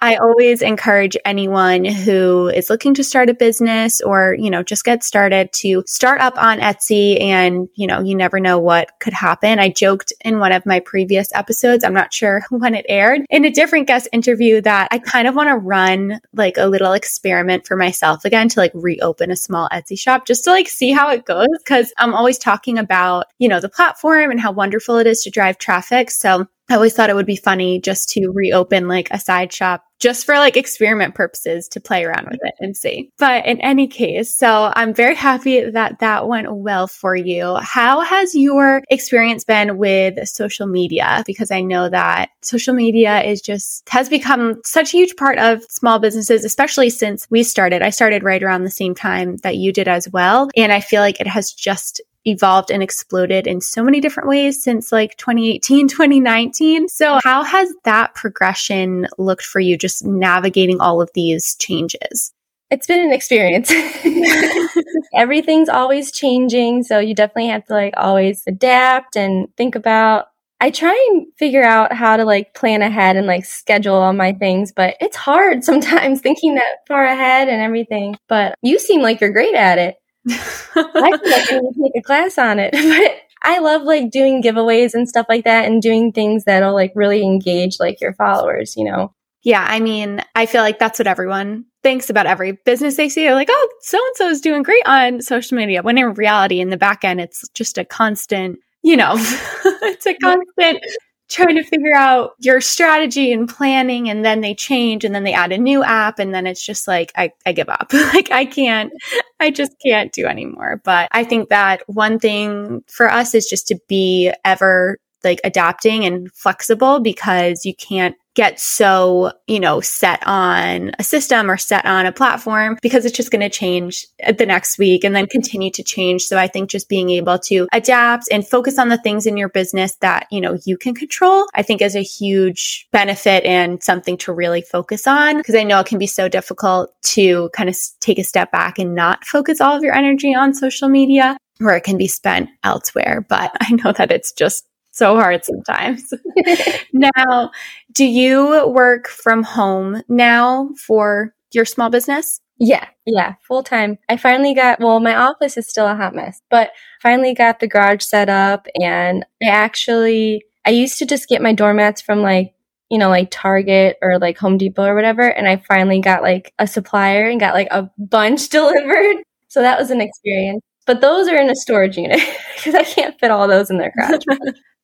I 0.00 0.16
always 0.16 0.62
encourage 0.62 1.16
anyone 1.24 1.84
who 1.84 2.48
is 2.48 2.70
looking 2.70 2.94
to 2.94 3.04
start 3.04 3.30
a 3.30 3.34
business 3.34 4.00
or, 4.00 4.36
you 4.38 4.48
know, 4.48 4.62
just 4.62 4.84
get 4.84 5.02
started 5.02 5.52
to 5.54 5.82
start 5.86 6.20
up 6.20 6.40
on 6.40 6.60
Etsy 6.60 7.20
and, 7.20 7.68
you 7.74 7.86
know, 7.86 8.00
you 8.00 8.14
never 8.14 8.38
know 8.38 8.60
what 8.60 8.92
could 9.00 9.12
happen. 9.12 9.58
I 9.58 9.70
joked 9.70 10.12
in 10.24 10.38
one 10.38 10.52
of 10.52 10.64
my 10.64 10.78
previous 10.78 11.34
episodes, 11.34 11.82
I'm 11.82 11.94
not 11.94 12.14
sure 12.14 12.44
when 12.50 12.76
it 12.76 12.86
aired, 12.88 13.22
in 13.28 13.44
a 13.44 13.50
different 13.50 13.88
guest 13.88 14.08
interview 14.12 14.60
that 14.60 14.88
I 14.92 14.98
kind 14.98 15.26
of 15.26 15.34
want 15.34 15.48
to 15.48 15.56
run 15.56 16.20
like 16.32 16.56
a 16.58 16.68
little 16.68 16.92
experiment 16.92 17.66
for 17.66 17.76
myself 17.76 18.24
again 18.24 18.48
to 18.50 18.60
like 18.60 18.72
reopen 18.74 19.32
a 19.32 19.36
small 19.36 19.68
Etsy 19.72 19.98
shop 19.98 20.26
just 20.26 20.44
to 20.44 20.50
like 20.50 20.68
see 20.68 20.92
how 20.92 21.10
it 21.10 21.24
goes. 21.24 21.48
Cause 21.66 21.92
I'm 21.98 22.14
always 22.14 22.38
talking 22.38 22.78
about, 22.78 23.26
you 23.38 23.48
know, 23.48 23.58
the 23.58 23.68
platform 23.68 24.30
and 24.30 24.40
how 24.40 24.52
wonderful 24.52 24.98
it 24.98 25.08
is 25.08 25.22
to 25.22 25.30
drive 25.30 25.58
traffic. 25.58 26.12
So 26.12 26.46
I 26.68 26.74
always 26.74 26.94
thought 26.94 27.10
it 27.10 27.16
would 27.16 27.26
be 27.26 27.36
funny 27.36 27.80
just 27.80 28.10
to 28.10 28.30
reopen 28.30 28.88
like 28.88 29.08
a 29.10 29.18
side 29.18 29.52
shop 29.52 29.84
just 29.98 30.26
for 30.26 30.36
like 30.36 30.56
experiment 30.56 31.14
purposes 31.14 31.68
to 31.68 31.80
play 31.80 32.04
around 32.04 32.26
with 32.30 32.38
it 32.42 32.54
and 32.60 32.76
see. 32.76 33.10
But 33.18 33.46
in 33.46 33.60
any 33.60 33.88
case, 33.88 34.36
so 34.36 34.72
I'm 34.74 34.94
very 34.94 35.14
happy 35.14 35.70
that 35.70 35.98
that 36.00 36.28
went 36.28 36.54
well 36.54 36.86
for 36.86 37.16
you. 37.16 37.56
How 37.56 38.00
has 38.00 38.34
your 38.34 38.82
experience 38.90 39.44
been 39.44 39.78
with 39.78 40.28
social 40.28 40.66
media? 40.66 41.24
Because 41.26 41.50
I 41.50 41.62
know 41.62 41.88
that 41.88 42.30
social 42.42 42.74
media 42.74 43.22
is 43.22 43.40
just 43.40 43.88
has 43.88 44.08
become 44.08 44.60
such 44.64 44.94
a 44.94 44.98
huge 44.98 45.16
part 45.16 45.38
of 45.38 45.64
small 45.68 45.98
businesses, 45.98 46.44
especially 46.44 46.90
since 46.90 47.26
we 47.30 47.42
started. 47.42 47.82
I 47.82 47.90
started 47.90 48.22
right 48.22 48.42
around 48.42 48.64
the 48.64 48.70
same 48.70 48.94
time 48.94 49.36
that 49.38 49.56
you 49.56 49.72
did 49.72 49.88
as 49.88 50.08
well. 50.08 50.48
And 50.56 50.72
I 50.72 50.80
feel 50.80 51.00
like 51.00 51.20
it 51.20 51.26
has 51.26 51.52
just 51.52 52.00
evolved 52.24 52.70
and 52.70 52.82
exploded 52.82 53.46
in 53.46 53.60
so 53.60 53.82
many 53.82 54.00
different 54.00 54.28
ways 54.28 54.62
since 54.62 54.92
like 54.92 55.16
2018, 55.16 55.88
2019. 55.88 56.88
So 56.88 57.18
how 57.22 57.42
has 57.42 57.72
that 57.84 58.14
progression 58.14 59.06
looked 59.18 59.44
for 59.44 59.60
you 59.60 59.76
just 59.76 60.04
navigating 60.04 60.80
all 60.80 61.00
of 61.00 61.10
these 61.14 61.56
changes? 61.56 62.32
It's 62.70 62.86
been 62.86 63.00
an 63.00 63.12
experience. 63.12 63.72
Everything's 65.14 65.70
always 65.70 66.12
changing. 66.12 66.82
So 66.82 66.98
you 66.98 67.14
definitely 67.14 67.48
have 67.48 67.64
to 67.66 67.72
like 67.72 67.94
always 67.96 68.42
adapt 68.46 69.16
and 69.16 69.48
think 69.56 69.74
about 69.74 70.26
I 70.60 70.70
try 70.70 71.08
and 71.10 71.26
figure 71.38 71.62
out 71.62 71.92
how 71.92 72.16
to 72.16 72.24
like 72.24 72.52
plan 72.54 72.82
ahead 72.82 73.16
and 73.16 73.26
like 73.26 73.44
schedule 73.44 73.94
all 73.94 74.12
my 74.12 74.32
things, 74.32 74.72
but 74.72 74.96
it's 75.00 75.16
hard 75.16 75.64
sometimes 75.64 76.20
thinking 76.20 76.56
that 76.56 76.86
far 76.86 77.04
ahead 77.04 77.48
and 77.48 77.62
everything. 77.62 78.16
But 78.28 78.54
you 78.62 78.78
seem 78.78 79.00
like 79.00 79.20
you're 79.20 79.32
great 79.32 79.54
at 79.54 79.78
it. 79.78 79.96
I 80.28 81.18
feel 81.46 81.64
like 81.64 81.74
take 81.74 81.96
a 81.96 82.02
class 82.02 82.38
on 82.38 82.58
it. 82.58 82.74
But 83.42 83.50
I 83.50 83.60
love 83.60 83.82
like 83.82 84.10
doing 84.10 84.42
giveaways 84.42 84.94
and 84.94 85.08
stuff 85.08 85.26
like 85.28 85.44
that 85.44 85.64
and 85.64 85.80
doing 85.80 86.10
things 86.10 86.44
that'll 86.44 86.74
like 86.74 86.92
really 86.96 87.22
engage 87.22 87.76
like 87.78 88.00
your 88.00 88.12
followers, 88.14 88.74
you 88.76 88.84
know. 88.84 89.14
Yeah, 89.44 89.64
I 89.66 89.78
mean, 89.78 90.22
I 90.34 90.46
feel 90.46 90.62
like 90.62 90.80
that's 90.80 90.98
what 90.98 91.06
everyone 91.06 91.64
thinks 91.84 92.10
about 92.10 92.26
every 92.26 92.58
business 92.64 92.96
they 92.96 93.08
see. 93.08 93.22
They're 93.22 93.34
like, 93.34 93.48
oh, 93.50 93.68
so 93.82 93.98
and 94.04 94.16
so 94.16 94.28
is 94.28 94.40
doing 94.40 94.64
great 94.64 94.86
on 94.86 95.20
social 95.22 95.56
media. 95.56 95.82
When 95.82 95.96
in 95.98 96.14
reality, 96.14 96.60
in 96.60 96.70
the 96.70 96.76
back 96.76 97.04
end, 97.04 97.20
it's 97.20 97.48
just 97.54 97.78
a 97.78 97.84
constant, 97.84 98.58
you 98.82 98.96
know, 98.96 99.14
it's 99.16 100.06
a 100.06 100.14
constant 100.14 100.82
trying 101.28 101.56
to 101.56 101.62
figure 101.62 101.94
out 101.94 102.34
your 102.38 102.60
strategy 102.60 103.32
and 103.32 103.48
planning 103.48 104.08
and 104.08 104.24
then 104.24 104.40
they 104.40 104.54
change 104.54 105.04
and 105.04 105.14
then 105.14 105.24
they 105.24 105.32
add 105.32 105.52
a 105.52 105.58
new 105.58 105.82
app 105.84 106.18
and 106.18 106.34
then 106.34 106.46
it's 106.46 106.64
just 106.64 106.88
like 106.88 107.12
I, 107.16 107.32
I 107.44 107.52
give 107.52 107.68
up. 107.68 107.92
Like 108.14 108.30
i 108.30 108.46
can't 108.46 108.90
i 109.38 109.50
just 109.50 109.72
can't 109.84 110.12
do 110.12 110.26
anymore. 110.26 110.80
But 110.82 111.08
i 111.12 111.24
think 111.24 111.50
that 111.50 111.82
one 111.86 112.18
thing 112.18 112.82
for 112.86 113.10
us 113.10 113.34
is 113.34 113.46
just 113.46 113.68
to 113.68 113.78
be 113.88 114.32
ever 114.44 114.98
like 115.24 115.40
adapting 115.44 116.04
and 116.04 116.32
flexible 116.32 117.00
because 117.00 117.64
you 117.66 117.74
can't 117.74 118.16
get 118.38 118.60
so, 118.60 119.32
you 119.48 119.58
know, 119.58 119.80
set 119.80 120.22
on 120.24 120.92
a 120.96 121.02
system 121.02 121.50
or 121.50 121.56
set 121.56 121.84
on 121.84 122.06
a 122.06 122.12
platform 122.12 122.78
because 122.80 123.04
it's 123.04 123.16
just 123.16 123.32
going 123.32 123.40
to 123.40 123.48
change 123.48 124.06
the 124.32 124.46
next 124.46 124.78
week 124.78 125.02
and 125.02 125.12
then 125.12 125.26
continue 125.26 125.72
to 125.72 125.82
change. 125.82 126.22
So 126.22 126.38
I 126.38 126.46
think 126.46 126.70
just 126.70 126.88
being 126.88 127.10
able 127.10 127.40
to 127.40 127.66
adapt 127.72 128.28
and 128.30 128.46
focus 128.46 128.78
on 128.78 128.90
the 128.90 128.96
things 128.96 129.26
in 129.26 129.36
your 129.36 129.48
business 129.48 129.96
that, 129.96 130.28
you 130.30 130.40
know, 130.40 130.56
you 130.64 130.78
can 130.78 130.94
control, 130.94 131.48
I 131.56 131.64
think 131.64 131.82
is 131.82 131.96
a 131.96 132.00
huge 132.00 132.86
benefit 132.92 133.44
and 133.44 133.82
something 133.82 134.16
to 134.18 134.32
really 134.32 134.62
focus 134.62 135.08
on 135.08 135.38
because 135.38 135.56
I 135.56 135.64
know 135.64 135.80
it 135.80 135.86
can 135.86 135.98
be 135.98 136.06
so 136.06 136.28
difficult 136.28 136.94
to 137.14 137.50
kind 137.54 137.68
of 137.68 137.76
take 137.98 138.20
a 138.20 138.22
step 138.22 138.52
back 138.52 138.78
and 138.78 138.94
not 138.94 139.24
focus 139.24 139.60
all 139.60 139.76
of 139.76 139.82
your 139.82 139.96
energy 139.96 140.32
on 140.32 140.54
social 140.54 140.88
media 140.88 141.36
where 141.58 141.74
it 141.74 141.82
can 141.82 141.98
be 141.98 142.06
spent 142.06 142.50
elsewhere. 142.62 143.26
But 143.28 143.50
I 143.60 143.72
know 143.72 143.90
that 143.90 144.12
it's 144.12 144.30
just 144.30 144.64
so 144.98 145.14
hard 145.16 145.44
sometimes. 145.44 146.12
now, 146.92 147.50
do 147.92 148.04
you 148.04 148.68
work 148.68 149.08
from 149.08 149.42
home 149.42 150.02
now 150.08 150.70
for 150.86 151.34
your 151.52 151.64
small 151.64 151.88
business? 151.88 152.40
Yeah, 152.58 152.86
yeah, 153.06 153.34
full 153.46 153.62
time. 153.62 153.98
I 154.08 154.16
finally 154.16 154.52
got, 154.52 154.80
well, 154.80 154.98
my 154.98 155.14
office 155.14 155.56
is 155.56 155.68
still 155.68 155.86
a 155.86 155.94
hot 155.94 156.14
mess, 156.14 156.42
but 156.50 156.72
finally 157.00 157.32
got 157.32 157.60
the 157.60 157.68
garage 157.68 158.02
set 158.02 158.28
up 158.28 158.66
and 158.80 159.24
I 159.42 159.46
actually, 159.46 160.44
I 160.66 160.70
used 160.70 160.98
to 160.98 161.06
just 161.06 161.28
get 161.28 161.40
my 161.40 161.52
doormats 161.52 162.02
from 162.02 162.20
like, 162.20 162.52
you 162.90 162.98
know, 162.98 163.10
like 163.10 163.28
Target 163.30 163.96
or 164.02 164.18
like 164.18 164.38
Home 164.38 164.58
Depot 164.58 164.84
or 164.84 164.96
whatever. 164.96 165.22
And 165.22 165.46
I 165.46 165.58
finally 165.68 166.00
got 166.00 166.22
like 166.22 166.52
a 166.58 166.66
supplier 166.66 167.28
and 167.28 167.38
got 167.38 167.54
like 167.54 167.68
a 167.70 167.88
bunch 167.96 168.48
delivered. 168.50 169.22
So 169.46 169.62
that 169.62 169.78
was 169.78 169.92
an 169.92 170.00
experience. 170.00 170.62
But 170.84 171.00
those 171.00 171.28
are 171.28 171.36
in 171.36 171.50
a 171.50 171.54
storage 171.54 171.96
unit 171.96 172.20
because 172.56 172.74
I 172.74 172.82
can't 172.82 173.18
fit 173.20 173.30
all 173.30 173.46
those 173.46 173.70
in 173.70 173.78
their 173.78 173.92
garage. 173.96 174.24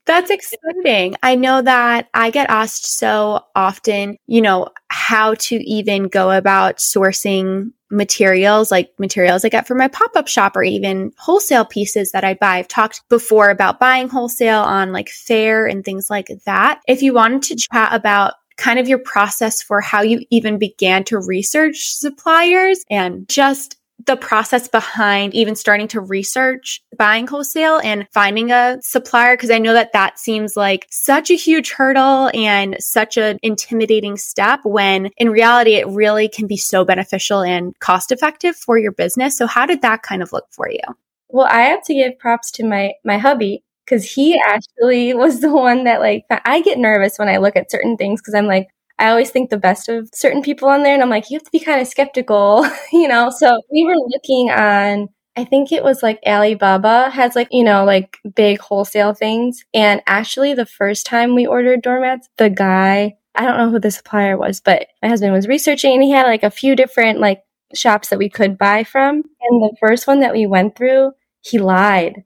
That's 0.06 0.30
exciting. 0.30 1.16
I 1.22 1.34
know 1.34 1.62
that 1.62 2.08
I 2.12 2.30
get 2.30 2.50
asked 2.50 2.98
so 2.98 3.44
often, 3.54 4.18
you 4.26 4.42
know, 4.42 4.68
how 4.88 5.34
to 5.34 5.56
even 5.56 6.08
go 6.08 6.30
about 6.30 6.76
sourcing 6.76 7.72
materials 7.90 8.70
like 8.70 8.90
materials 8.98 9.44
I 9.44 9.48
get 9.48 9.66
for 9.66 9.74
my 9.74 9.88
pop 9.88 10.10
up 10.16 10.26
shop 10.28 10.56
or 10.56 10.62
even 10.62 11.12
wholesale 11.16 11.64
pieces 11.64 12.12
that 12.12 12.24
I 12.24 12.34
buy. 12.34 12.56
I've 12.56 12.68
talked 12.68 13.02
before 13.08 13.50
about 13.50 13.80
buying 13.80 14.08
wholesale 14.08 14.62
on 14.62 14.92
like 14.92 15.08
Faire 15.08 15.66
and 15.66 15.84
things 15.84 16.10
like 16.10 16.28
that. 16.44 16.80
If 16.86 17.02
you 17.02 17.14
wanted 17.14 17.42
to 17.42 17.56
chat 17.56 17.94
about 17.94 18.34
kind 18.56 18.78
of 18.78 18.88
your 18.88 18.98
process 18.98 19.62
for 19.62 19.80
how 19.80 20.02
you 20.02 20.24
even 20.30 20.58
began 20.58 21.04
to 21.04 21.18
research 21.18 21.94
suppliers 21.94 22.84
and 22.90 23.28
just 23.28 23.76
the 24.06 24.16
process 24.16 24.68
behind 24.68 25.34
even 25.34 25.54
starting 25.54 25.88
to 25.88 26.00
research 26.00 26.82
buying 26.98 27.26
wholesale 27.26 27.80
and 27.82 28.06
finding 28.12 28.50
a 28.50 28.78
supplier 28.82 29.36
because 29.36 29.50
I 29.50 29.58
know 29.58 29.72
that 29.72 29.92
that 29.92 30.18
seems 30.18 30.56
like 30.56 30.86
such 30.90 31.30
a 31.30 31.34
huge 31.34 31.72
hurdle 31.72 32.30
and 32.34 32.76
such 32.80 33.16
an 33.16 33.38
intimidating 33.42 34.16
step 34.16 34.60
when 34.64 35.10
in 35.16 35.30
reality 35.30 35.74
it 35.74 35.86
really 35.88 36.28
can 36.28 36.46
be 36.46 36.56
so 36.56 36.84
beneficial 36.84 37.42
and 37.42 37.78
cost 37.78 38.10
effective 38.12 38.56
for 38.56 38.78
your 38.78 38.92
business. 38.92 39.38
So 39.38 39.46
how 39.46 39.64
did 39.64 39.82
that 39.82 40.02
kind 40.02 40.22
of 40.22 40.32
look 40.32 40.46
for 40.50 40.68
you? 40.68 40.80
Well, 41.28 41.46
I 41.50 41.62
have 41.62 41.84
to 41.84 41.94
give 41.94 42.18
props 42.18 42.50
to 42.52 42.64
my 42.64 42.92
my 43.04 43.18
hubby 43.18 43.64
because 43.84 44.10
he 44.10 44.40
actually 44.44 45.14
was 45.14 45.40
the 45.40 45.52
one 45.52 45.84
that 45.84 46.00
like 46.00 46.24
I 46.30 46.62
get 46.62 46.78
nervous 46.78 47.18
when 47.18 47.28
I 47.28 47.38
look 47.38 47.56
at 47.56 47.70
certain 47.70 47.96
things 47.96 48.20
because 48.20 48.34
I'm 48.34 48.46
like 48.46 48.68
I 48.98 49.08
always 49.08 49.30
think 49.30 49.50
the 49.50 49.58
best 49.58 49.88
of 49.88 50.08
certain 50.14 50.42
people 50.42 50.68
on 50.68 50.82
there. 50.82 50.94
And 50.94 51.02
I'm 51.02 51.10
like, 51.10 51.30
you 51.30 51.36
have 51.36 51.42
to 51.44 51.50
be 51.50 51.60
kind 51.60 51.80
of 51.80 51.88
skeptical, 51.88 52.66
you 52.92 53.08
know? 53.08 53.30
So 53.30 53.60
we 53.72 53.84
were 53.84 53.96
looking 53.96 54.50
on, 54.50 55.08
I 55.36 55.44
think 55.44 55.72
it 55.72 55.82
was 55.82 56.02
like 56.02 56.20
Alibaba 56.26 57.10
has 57.10 57.34
like, 57.34 57.48
you 57.50 57.64
know, 57.64 57.84
like 57.84 58.18
big 58.36 58.60
wholesale 58.60 59.12
things. 59.14 59.64
And 59.74 60.00
actually, 60.06 60.54
the 60.54 60.66
first 60.66 61.06
time 61.06 61.34
we 61.34 61.46
ordered 61.46 61.82
doormats, 61.82 62.28
the 62.38 62.50
guy, 62.50 63.16
I 63.34 63.44
don't 63.44 63.58
know 63.58 63.70
who 63.70 63.80
the 63.80 63.90
supplier 63.90 64.36
was, 64.36 64.60
but 64.60 64.86
my 65.02 65.08
husband 65.08 65.32
was 65.32 65.48
researching 65.48 65.94
and 65.94 66.02
he 66.04 66.12
had 66.12 66.26
like 66.26 66.44
a 66.44 66.50
few 66.50 66.76
different 66.76 67.18
like 67.18 67.42
shops 67.74 68.08
that 68.10 68.18
we 68.18 68.28
could 68.28 68.56
buy 68.56 68.84
from. 68.84 69.16
And 69.16 69.62
the 69.62 69.76
first 69.80 70.06
one 70.06 70.20
that 70.20 70.32
we 70.34 70.46
went 70.46 70.76
through, 70.76 71.12
he 71.40 71.58
lied 71.58 72.22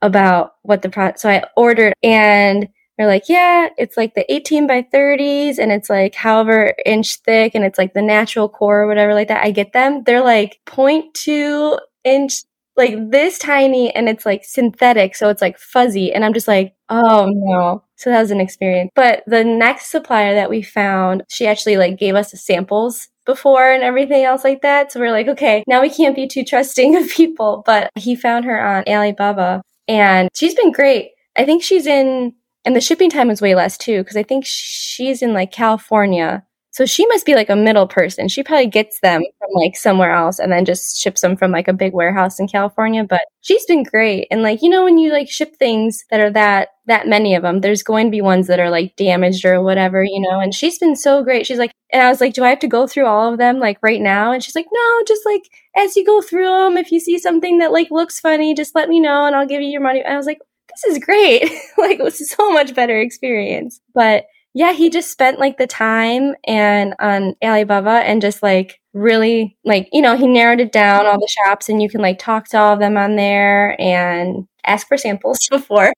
about 0.00 0.52
what 0.62 0.82
the 0.82 0.88
product. 0.88 1.20
So 1.20 1.30
I 1.30 1.44
ordered 1.56 1.94
and 2.02 2.68
they're 3.02 3.10
like, 3.10 3.28
yeah, 3.28 3.68
it's 3.78 3.96
like 3.96 4.14
the 4.14 4.32
18 4.32 4.68
by 4.68 4.86
30s 4.94 5.58
and 5.58 5.72
it's 5.72 5.90
like 5.90 6.14
however 6.14 6.72
inch 6.86 7.16
thick 7.16 7.52
and 7.56 7.64
it's 7.64 7.76
like 7.76 7.94
the 7.94 8.02
natural 8.02 8.48
core 8.48 8.82
or 8.82 8.86
whatever 8.86 9.12
like 9.12 9.26
that. 9.26 9.44
I 9.44 9.50
get 9.50 9.72
them. 9.72 10.04
They're 10.04 10.22
like 10.22 10.60
0.2 10.66 11.80
inch, 12.04 12.44
like 12.76 12.94
this 13.10 13.40
tiny 13.40 13.92
and 13.92 14.08
it's 14.08 14.24
like 14.24 14.44
synthetic. 14.44 15.16
So 15.16 15.30
it's 15.30 15.42
like 15.42 15.58
fuzzy. 15.58 16.12
And 16.12 16.24
I'm 16.24 16.32
just 16.32 16.46
like, 16.46 16.76
oh 16.90 17.28
no. 17.34 17.82
So 17.96 18.10
that 18.10 18.20
was 18.20 18.30
an 18.30 18.40
experience. 18.40 18.92
But 18.94 19.24
the 19.26 19.42
next 19.42 19.90
supplier 19.90 20.34
that 20.34 20.48
we 20.48 20.62
found, 20.62 21.24
she 21.28 21.48
actually 21.48 21.78
like 21.78 21.98
gave 21.98 22.14
us 22.14 22.30
the 22.30 22.36
samples 22.36 23.08
before 23.26 23.72
and 23.72 23.82
everything 23.82 24.22
else 24.22 24.44
like 24.44 24.62
that. 24.62 24.92
So 24.92 25.00
we're 25.00 25.10
like, 25.10 25.26
okay, 25.26 25.64
now 25.66 25.82
we 25.82 25.90
can't 25.90 26.14
be 26.14 26.28
too 26.28 26.44
trusting 26.44 26.94
of 26.96 27.10
people. 27.10 27.64
But 27.66 27.90
he 27.96 28.14
found 28.14 28.44
her 28.44 28.64
on 28.64 28.84
Alibaba 28.86 29.62
and 29.88 30.28
she's 30.36 30.54
been 30.54 30.70
great. 30.70 31.10
I 31.36 31.44
think 31.44 31.64
she's 31.64 31.86
in 31.86 32.34
and 32.64 32.76
the 32.76 32.80
shipping 32.80 33.10
time 33.10 33.30
is 33.30 33.42
way 33.42 33.54
less 33.54 33.76
too, 33.76 33.98
because 34.02 34.16
I 34.16 34.22
think 34.22 34.44
she's 34.46 35.22
in 35.22 35.32
like 35.32 35.52
California. 35.52 36.44
So 36.72 36.86
she 36.86 37.04
must 37.08 37.26
be 37.26 37.34
like 37.34 37.50
a 37.50 37.56
middle 37.56 37.86
person. 37.86 38.28
She 38.28 38.42
probably 38.42 38.66
gets 38.66 38.98
them 39.00 39.22
from 39.38 39.48
like 39.52 39.76
somewhere 39.76 40.12
else 40.12 40.38
and 40.38 40.50
then 40.50 40.64
just 40.64 40.98
ships 40.98 41.20
them 41.20 41.36
from 41.36 41.50
like 41.50 41.68
a 41.68 41.74
big 41.74 41.92
warehouse 41.92 42.40
in 42.40 42.48
California. 42.48 43.04
But 43.04 43.26
she's 43.42 43.66
been 43.66 43.82
great. 43.82 44.26
And 44.30 44.42
like, 44.42 44.62
you 44.62 44.70
know, 44.70 44.84
when 44.84 44.96
you 44.96 45.12
like 45.12 45.28
ship 45.28 45.54
things 45.58 46.06
that 46.10 46.20
are 46.20 46.30
that, 46.30 46.70
that 46.86 47.06
many 47.06 47.34
of 47.34 47.42
them, 47.42 47.60
there's 47.60 47.82
going 47.82 48.06
to 48.06 48.10
be 48.10 48.22
ones 48.22 48.46
that 48.46 48.58
are 48.58 48.70
like 48.70 48.96
damaged 48.96 49.44
or 49.44 49.60
whatever, 49.60 50.02
you 50.02 50.18
know, 50.18 50.40
and 50.40 50.54
she's 50.54 50.78
been 50.78 50.96
so 50.96 51.22
great. 51.22 51.46
She's 51.46 51.58
like, 51.58 51.72
and 51.92 52.00
I 52.00 52.08
was 52.08 52.22
like, 52.22 52.32
do 52.32 52.42
I 52.42 52.48
have 52.48 52.60
to 52.60 52.68
go 52.68 52.86
through 52.86 53.04
all 53.04 53.30
of 53.30 53.38
them 53.38 53.58
like 53.58 53.76
right 53.82 54.00
now? 54.00 54.32
And 54.32 54.42
she's 54.42 54.56
like, 54.56 54.68
no, 54.72 55.02
just 55.06 55.26
like 55.26 55.42
as 55.76 55.94
you 55.94 56.06
go 56.06 56.22
through 56.22 56.46
them, 56.46 56.78
if 56.78 56.90
you 56.90 57.00
see 57.00 57.18
something 57.18 57.58
that 57.58 57.70
like 57.70 57.90
looks 57.90 58.18
funny, 58.18 58.54
just 58.54 58.74
let 58.74 58.88
me 58.88 58.98
know 58.98 59.26
and 59.26 59.36
I'll 59.36 59.46
give 59.46 59.60
you 59.60 59.68
your 59.68 59.82
money. 59.82 60.02
And 60.02 60.14
I 60.14 60.16
was 60.16 60.26
like, 60.26 60.40
this 60.74 60.92
is 60.92 61.04
great. 61.04 61.42
like 61.78 61.98
it 61.98 62.02
was 62.02 62.28
so 62.28 62.50
much 62.52 62.74
better 62.74 62.98
experience. 62.98 63.80
But 63.94 64.24
yeah, 64.54 64.72
he 64.72 64.90
just 64.90 65.10
spent 65.10 65.38
like 65.38 65.56
the 65.56 65.66
time 65.66 66.34
and 66.44 66.94
on 66.98 67.34
Alibaba 67.42 68.02
and 68.04 68.20
just 68.20 68.42
like 68.42 68.80
really 68.92 69.56
like, 69.64 69.88
you 69.92 70.02
know, 70.02 70.16
he 70.16 70.26
narrowed 70.26 70.60
it 70.60 70.72
down 70.72 71.06
all 71.06 71.18
the 71.18 71.28
shops 71.28 71.68
and 71.68 71.80
you 71.80 71.88
can 71.88 72.02
like 72.02 72.18
talk 72.18 72.48
to 72.48 72.58
all 72.58 72.74
of 72.74 72.78
them 72.78 72.96
on 72.96 73.16
there 73.16 73.80
and 73.80 74.46
ask 74.64 74.86
for 74.86 74.98
samples 74.98 75.38
before. 75.50 75.92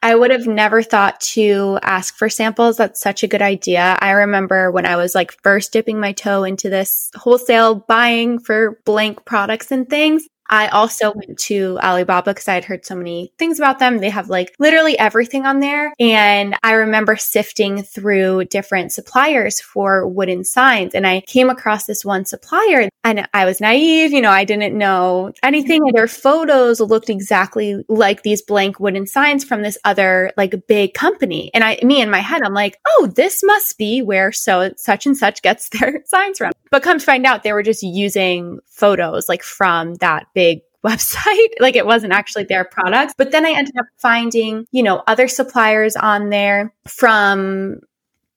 I 0.00 0.14
would 0.14 0.30
have 0.30 0.46
never 0.46 0.82
thought 0.82 1.20
to 1.32 1.78
ask 1.82 2.16
for 2.16 2.28
samples. 2.28 2.76
That's 2.76 3.00
such 3.00 3.24
a 3.24 3.28
good 3.28 3.42
idea. 3.42 3.98
I 4.00 4.12
remember 4.12 4.70
when 4.70 4.86
I 4.86 4.96
was 4.96 5.14
like 5.14 5.32
first 5.42 5.72
dipping 5.72 5.98
my 5.98 6.12
toe 6.12 6.44
into 6.44 6.70
this 6.70 7.10
wholesale 7.16 7.74
buying 7.74 8.38
for 8.38 8.80
blank 8.84 9.24
products 9.24 9.72
and 9.72 9.88
things. 9.88 10.24
I 10.50 10.68
also 10.68 11.12
went 11.12 11.38
to 11.40 11.78
Alibaba 11.82 12.30
because 12.30 12.48
I 12.48 12.54
had 12.54 12.64
heard 12.64 12.84
so 12.84 12.94
many 12.94 13.32
things 13.38 13.58
about 13.58 13.78
them. 13.78 13.98
They 13.98 14.10
have 14.10 14.28
like 14.28 14.54
literally 14.58 14.98
everything 14.98 15.46
on 15.46 15.60
there. 15.60 15.92
And 15.98 16.56
I 16.62 16.72
remember 16.72 17.16
sifting 17.16 17.82
through 17.82 18.46
different 18.46 18.92
suppliers 18.92 19.60
for 19.60 20.06
wooden 20.06 20.44
signs. 20.44 20.94
And 20.94 21.06
I 21.06 21.20
came 21.22 21.50
across 21.50 21.86
this 21.86 22.04
one 22.04 22.24
supplier 22.24 22.88
and 23.04 23.28
I 23.32 23.44
was 23.44 23.60
naive. 23.60 24.12
You 24.12 24.20
know, 24.20 24.30
I 24.30 24.44
didn't 24.44 24.76
know 24.76 25.32
anything. 25.42 25.82
Their 25.92 26.08
photos 26.08 26.80
looked 26.80 27.10
exactly 27.10 27.84
like 27.88 28.22
these 28.22 28.42
blank 28.42 28.80
wooden 28.80 29.06
signs 29.06 29.44
from 29.44 29.62
this 29.62 29.78
other 29.84 30.32
like 30.36 30.66
big 30.66 30.94
company. 30.94 31.50
And 31.54 31.64
I, 31.64 31.78
me 31.82 32.00
in 32.00 32.10
my 32.10 32.18
head, 32.18 32.42
I'm 32.42 32.54
like, 32.54 32.78
oh, 32.86 33.10
this 33.14 33.42
must 33.42 33.78
be 33.78 34.02
where 34.02 34.32
so 34.32 34.72
such 34.76 35.06
and 35.06 35.16
such 35.16 35.42
gets 35.42 35.68
their 35.80 36.02
signs 36.06 36.38
from. 36.38 36.52
But 36.70 36.82
come 36.82 36.98
to 36.98 37.04
find 37.04 37.26
out, 37.26 37.42
they 37.42 37.52
were 37.52 37.62
just 37.62 37.82
using 37.82 38.58
photos 38.66 39.28
like 39.28 39.42
from 39.42 39.94
that 39.96 40.26
big 40.34 40.60
website. 40.84 41.48
like 41.60 41.76
it 41.76 41.86
wasn't 41.86 42.12
actually 42.12 42.44
their 42.44 42.64
products. 42.64 43.14
But 43.16 43.32
then 43.32 43.44
I 43.44 43.50
ended 43.50 43.76
up 43.78 43.86
finding, 43.96 44.66
you 44.70 44.82
know, 44.82 45.02
other 45.06 45.28
suppliers 45.28 45.96
on 45.96 46.30
there 46.30 46.72
from 46.86 47.80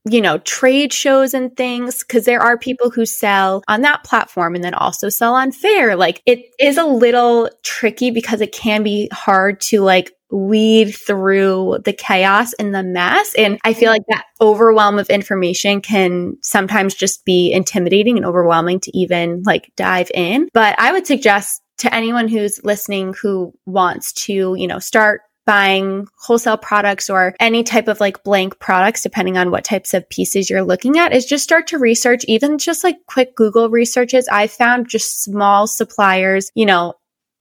you 0.10 0.22
know, 0.22 0.40
trade 0.40 0.92
shows 0.92 1.34
and 1.34 1.56
things, 1.56 2.00
because 2.00 2.26
there 2.26 2.42
are 2.42 2.58
people 2.58 2.90
who 2.90 3.06
sell 3.06 3.64
on 3.68 3.82
that 3.82 4.04
platform 4.04 4.56
and 4.56 4.64
then 4.64 4.74
also 4.74 5.10
sell 5.10 5.36
on 5.36 5.52
Faire. 5.52 5.96
Like 5.96 6.22
it 6.26 6.46
is 6.60 6.78
a 6.78 6.86
little 6.86 7.50
tricky 7.64 8.10
because 8.10 8.42
it 8.42 8.52
can 8.52 8.82
be 8.84 9.10
hard 9.12 9.62
to 9.62 9.82
like 9.82 10.12
weed 10.32 10.96
through 10.96 11.80
the 11.84 11.94
chaos 11.94 12.54
and 12.54 12.74
the 12.74 12.84
mess. 12.84 13.34
And 13.36 13.60
I 13.64 13.74
feel 13.74 13.92
like 13.92 14.04
that 14.10 14.26
overwhelm 14.40 14.98
of 14.98 15.10
information 15.10 15.82
can 15.82 16.38
sometimes 16.42 16.96
just 16.96 17.26
be 17.26 17.52
intimidating 17.52 18.18
and 18.18 18.26
overwhelming 18.26 18.80
to 18.82 18.98
even 18.98 19.44
like 19.46 19.72
dive 19.76 20.10
in. 20.14 20.50
But 20.54 20.80
I 20.80 20.92
would 20.92 21.06
suggest 21.06 21.62
to 21.80 21.94
anyone 21.94 22.28
who's 22.28 22.64
listening 22.64 23.14
who 23.22 23.54
wants 23.66 24.14
to, 24.14 24.56
you 24.56 24.68
know, 24.68 24.80
start 24.80 25.22
buying 25.46 26.08
wholesale 26.20 26.58
products 26.58 27.10
or 27.10 27.36
any 27.40 27.64
type 27.64 27.88
of 27.88 28.00
like 28.00 28.24
blank 28.24 28.60
products, 28.60 29.02
depending 29.02 29.38
on 29.38 29.52
what 29.52 29.64
types 29.64 29.94
of 29.94 30.08
pieces 30.10 30.50
you're 30.50 30.64
looking 30.64 30.98
at, 30.98 31.14
is 31.14 31.26
just 31.26 31.44
start 31.44 31.68
to 31.68 31.80
research, 31.80 32.24
even 32.28 32.58
just 32.58 32.84
like 32.84 32.98
quick 33.08 33.36
Google 33.36 33.70
researches. 33.70 34.28
I 34.32 34.48
found 34.48 34.88
just 34.88 35.24
small 35.24 35.68
suppliers, 35.68 36.52
you 36.54 36.66
know, 36.66 36.94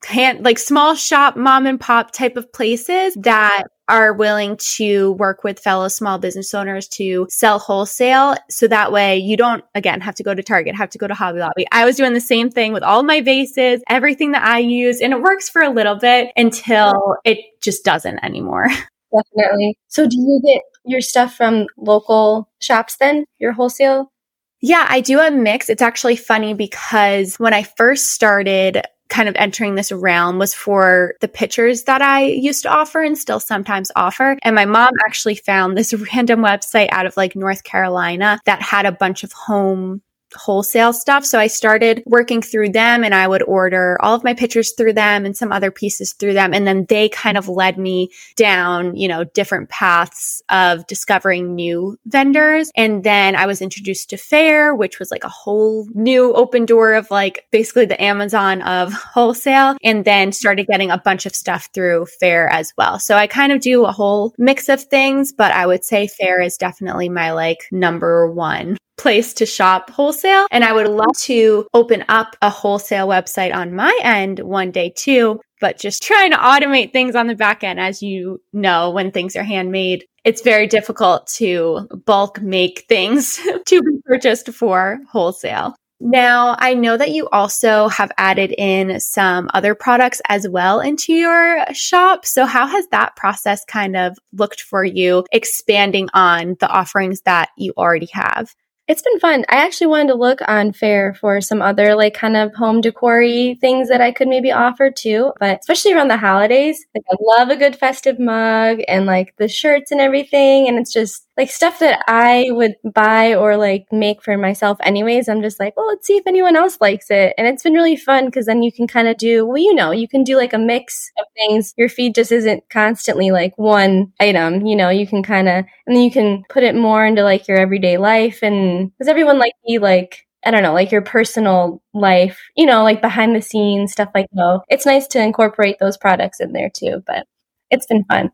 hand, 0.04 0.44
like 0.44 0.58
small 0.58 0.94
shop, 0.94 1.36
mom 1.36 1.66
and 1.66 1.80
pop 1.80 2.12
type 2.12 2.36
of 2.36 2.52
places 2.52 3.14
that 3.20 3.64
are 3.88 4.12
willing 4.12 4.56
to 4.56 5.12
work 5.12 5.42
with 5.42 5.58
fellow 5.58 5.88
small 5.88 6.16
business 6.16 6.54
owners 6.54 6.86
to 6.86 7.26
sell 7.28 7.58
wholesale. 7.58 8.36
So 8.48 8.68
that 8.68 8.92
way 8.92 9.18
you 9.18 9.36
don't, 9.36 9.64
again, 9.74 10.00
have 10.00 10.14
to 10.16 10.22
go 10.22 10.32
to 10.32 10.42
Target, 10.42 10.76
have 10.76 10.90
to 10.90 10.98
go 10.98 11.08
to 11.08 11.14
Hobby 11.14 11.40
Lobby. 11.40 11.66
I 11.72 11.84
was 11.84 11.96
doing 11.96 12.14
the 12.14 12.20
same 12.20 12.50
thing 12.50 12.72
with 12.72 12.84
all 12.84 13.02
my 13.02 13.20
vases, 13.20 13.82
everything 13.88 14.32
that 14.32 14.44
I 14.44 14.58
use, 14.60 15.00
and 15.00 15.12
it 15.12 15.20
works 15.20 15.48
for 15.48 15.60
a 15.60 15.70
little 15.70 15.96
bit 15.96 16.30
until 16.36 17.16
it 17.24 17.38
just 17.60 17.84
doesn't 17.84 18.22
anymore. 18.24 18.68
Definitely. 19.12 19.76
So 19.88 20.06
do 20.06 20.16
you 20.16 20.40
get 20.46 20.62
your 20.84 21.00
stuff 21.00 21.34
from 21.34 21.66
local 21.76 22.48
shops 22.60 22.96
then, 22.96 23.24
your 23.38 23.52
wholesale? 23.52 24.12
Yeah, 24.60 24.86
I 24.88 25.00
do 25.00 25.18
a 25.20 25.30
mix. 25.30 25.68
It's 25.68 25.82
actually 25.82 26.16
funny 26.16 26.54
because 26.54 27.36
when 27.36 27.54
I 27.54 27.62
first 27.62 28.10
started, 28.10 28.82
kind 29.10 29.28
of 29.28 29.36
entering 29.36 29.74
this 29.74 29.92
realm 29.92 30.38
was 30.38 30.54
for 30.54 31.14
the 31.20 31.28
pictures 31.28 31.84
that 31.84 32.00
I 32.00 32.22
used 32.22 32.62
to 32.62 32.70
offer 32.70 33.02
and 33.02 33.18
still 33.18 33.40
sometimes 33.40 33.90
offer. 33.96 34.38
And 34.42 34.54
my 34.54 34.64
mom 34.64 34.92
actually 35.06 35.34
found 35.34 35.76
this 35.76 35.92
random 36.14 36.40
website 36.40 36.88
out 36.90 37.06
of 37.06 37.16
like 37.16 37.36
North 37.36 37.64
Carolina 37.64 38.40
that 38.46 38.62
had 38.62 38.86
a 38.86 38.92
bunch 38.92 39.24
of 39.24 39.32
home 39.32 40.02
wholesale 40.34 40.92
stuff. 40.92 41.24
So 41.24 41.38
I 41.38 41.46
started 41.46 42.02
working 42.06 42.42
through 42.42 42.70
them 42.70 43.04
and 43.04 43.14
I 43.14 43.26
would 43.26 43.42
order 43.42 43.96
all 44.00 44.14
of 44.14 44.24
my 44.24 44.34
pictures 44.34 44.72
through 44.72 44.94
them 44.94 45.24
and 45.24 45.36
some 45.36 45.52
other 45.52 45.70
pieces 45.70 46.12
through 46.12 46.34
them. 46.34 46.54
And 46.54 46.66
then 46.66 46.86
they 46.88 47.08
kind 47.08 47.36
of 47.36 47.48
led 47.48 47.78
me 47.78 48.10
down, 48.36 48.96
you 48.96 49.08
know, 49.08 49.24
different 49.24 49.68
paths 49.68 50.42
of 50.48 50.86
discovering 50.86 51.54
new 51.54 51.98
vendors. 52.06 52.70
And 52.76 53.04
then 53.04 53.36
I 53.36 53.46
was 53.46 53.62
introduced 53.62 54.10
to 54.10 54.16
Faire, 54.16 54.74
which 54.74 54.98
was 54.98 55.10
like 55.10 55.24
a 55.24 55.28
whole 55.28 55.88
new 55.94 56.32
open 56.34 56.66
door 56.66 56.94
of 56.94 57.10
like 57.10 57.46
basically 57.50 57.86
the 57.86 58.02
Amazon 58.02 58.62
of 58.62 58.92
wholesale 59.14 59.76
and 59.82 60.04
then 60.04 60.32
started 60.32 60.66
getting 60.66 60.90
a 60.90 60.98
bunch 60.98 61.26
of 61.26 61.34
stuff 61.34 61.68
through 61.74 62.06
Faire 62.20 62.48
as 62.48 62.72
well. 62.76 62.98
So 62.98 63.16
I 63.16 63.26
kind 63.26 63.52
of 63.52 63.60
do 63.60 63.84
a 63.84 63.92
whole 63.92 64.34
mix 64.38 64.68
of 64.68 64.82
things, 64.82 65.32
but 65.32 65.52
I 65.52 65.66
would 65.66 65.84
say 65.84 66.06
Faire 66.06 66.40
is 66.40 66.56
definitely 66.56 67.08
my 67.08 67.32
like 67.32 67.68
number 67.72 68.30
one 68.30 68.76
place 69.00 69.32
to 69.34 69.46
shop 69.46 69.90
wholesale. 69.90 70.46
And 70.50 70.62
I 70.62 70.72
would 70.72 70.88
love 70.88 71.16
to 71.20 71.66
open 71.72 72.04
up 72.08 72.36
a 72.42 72.50
wholesale 72.50 73.08
website 73.08 73.54
on 73.54 73.74
my 73.74 73.98
end 74.02 74.40
one 74.40 74.70
day 74.70 74.92
too. 74.94 75.40
But 75.60 75.78
just 75.78 76.02
trying 76.02 76.30
to 76.30 76.36
automate 76.36 76.92
things 76.92 77.16
on 77.16 77.26
the 77.26 77.34
back 77.34 77.64
end, 77.64 77.80
as 77.80 78.02
you 78.02 78.40
know, 78.52 78.90
when 78.90 79.10
things 79.10 79.36
are 79.36 79.42
handmade, 79.42 80.04
it's 80.24 80.42
very 80.42 80.66
difficult 80.66 81.26
to 81.38 81.88
bulk 82.04 82.40
make 82.42 82.84
things 82.88 83.36
to 83.66 83.82
be 83.82 83.98
purchased 84.04 84.52
for 84.52 84.98
wholesale. 85.10 85.74
Now, 86.02 86.56
I 86.58 86.72
know 86.72 86.96
that 86.96 87.10
you 87.10 87.28
also 87.28 87.88
have 87.88 88.10
added 88.16 88.54
in 88.56 89.00
some 89.00 89.50
other 89.52 89.74
products 89.74 90.22
as 90.30 90.48
well 90.48 90.80
into 90.80 91.12
your 91.12 91.62
shop. 91.74 92.24
So, 92.24 92.46
how 92.46 92.66
has 92.66 92.86
that 92.88 93.16
process 93.16 93.66
kind 93.66 93.96
of 93.96 94.16
looked 94.32 94.62
for 94.62 94.82
you, 94.82 95.26
expanding 95.30 96.08
on 96.14 96.56
the 96.58 96.68
offerings 96.68 97.20
that 97.26 97.50
you 97.58 97.74
already 97.76 98.08
have? 98.12 98.54
It's 98.90 99.02
been 99.02 99.20
fun. 99.20 99.44
I 99.48 99.64
actually 99.64 99.86
wanted 99.86 100.08
to 100.08 100.14
look 100.16 100.40
on 100.48 100.72
Faire 100.72 101.14
for 101.14 101.40
some 101.40 101.62
other 101.62 101.94
like 101.94 102.12
kind 102.12 102.36
of 102.36 102.52
home 102.56 102.80
decor 102.80 103.22
things 103.60 103.88
that 103.88 104.00
I 104.00 104.10
could 104.10 104.26
maybe 104.26 104.50
offer 104.50 104.90
too. 104.90 105.32
But 105.38 105.60
especially 105.60 105.92
around 105.92 106.08
the 106.08 106.16
holidays, 106.16 106.84
like 106.92 107.04
I 107.08 107.14
love 107.20 107.50
a 107.50 107.56
good 107.56 107.76
festive 107.76 108.18
mug 108.18 108.80
and 108.88 109.06
like 109.06 109.36
the 109.36 109.46
shirts 109.46 109.92
and 109.92 110.00
everything. 110.00 110.66
And 110.66 110.76
it's 110.76 110.92
just 110.92 111.24
like 111.36 111.50
stuff 111.50 111.78
that 111.78 112.04
I 112.08 112.46
would 112.50 112.74
buy 112.92 113.34
or 113.34 113.56
like 113.56 113.86
make 113.92 114.22
for 114.22 114.36
myself 114.36 114.76
anyways. 114.82 115.28
I'm 115.28 115.40
just 115.40 115.60
like, 115.60 115.76
well, 115.76 115.86
let's 115.86 116.06
see 116.06 116.16
if 116.16 116.26
anyone 116.26 116.56
else 116.56 116.78
likes 116.80 117.10
it. 117.10 117.32
And 117.38 117.46
it's 117.46 117.62
been 117.62 117.72
really 117.74 117.96
fun 117.96 118.26
because 118.26 118.46
then 118.46 118.62
you 118.62 118.72
can 118.72 118.86
kind 118.86 119.06
of 119.08 119.16
do, 119.16 119.46
well, 119.46 119.56
you 119.56 119.74
know, 119.74 119.92
you 119.92 120.08
can 120.08 120.24
do 120.24 120.36
like 120.36 120.52
a 120.52 120.58
mix 120.58 121.10
of 121.18 121.24
things. 121.36 121.72
Your 121.78 121.88
feed 121.88 122.14
just 122.14 122.32
isn't 122.32 122.64
constantly 122.70 123.30
like 123.30 123.56
one 123.56 124.12
item, 124.20 124.66
you 124.66 124.76
know, 124.76 124.90
you 124.90 125.06
can 125.06 125.22
kind 125.22 125.48
of, 125.48 125.64
and 125.86 125.96
then 125.96 126.02
you 126.02 126.10
can 126.10 126.42
put 126.50 126.62
it 126.62 126.74
more 126.74 127.06
into 127.06 127.22
like 127.22 127.48
your 127.48 127.58
everyday 127.58 127.96
life. 127.96 128.42
And 128.42 128.79
does 128.98 129.08
everyone 129.08 129.38
like 129.38 129.54
be 129.66 129.78
like, 129.78 130.26
I 130.44 130.50
don't 130.50 130.62
know, 130.62 130.72
like 130.72 130.90
your 130.90 131.02
personal 131.02 131.82
life, 131.92 132.40
you 132.56 132.66
know, 132.66 132.82
like 132.82 133.00
behind 133.00 133.36
the 133.36 133.42
scenes, 133.42 133.92
stuff 133.92 134.10
like 134.14 134.26
that. 134.32 134.60
It's 134.68 134.86
nice 134.86 135.06
to 135.08 135.22
incorporate 135.22 135.76
those 135.78 135.96
products 135.96 136.40
in 136.40 136.52
there 136.52 136.70
too, 136.74 137.02
but 137.06 137.26
it's 137.70 137.86
been 137.86 138.04
fun. 138.04 138.30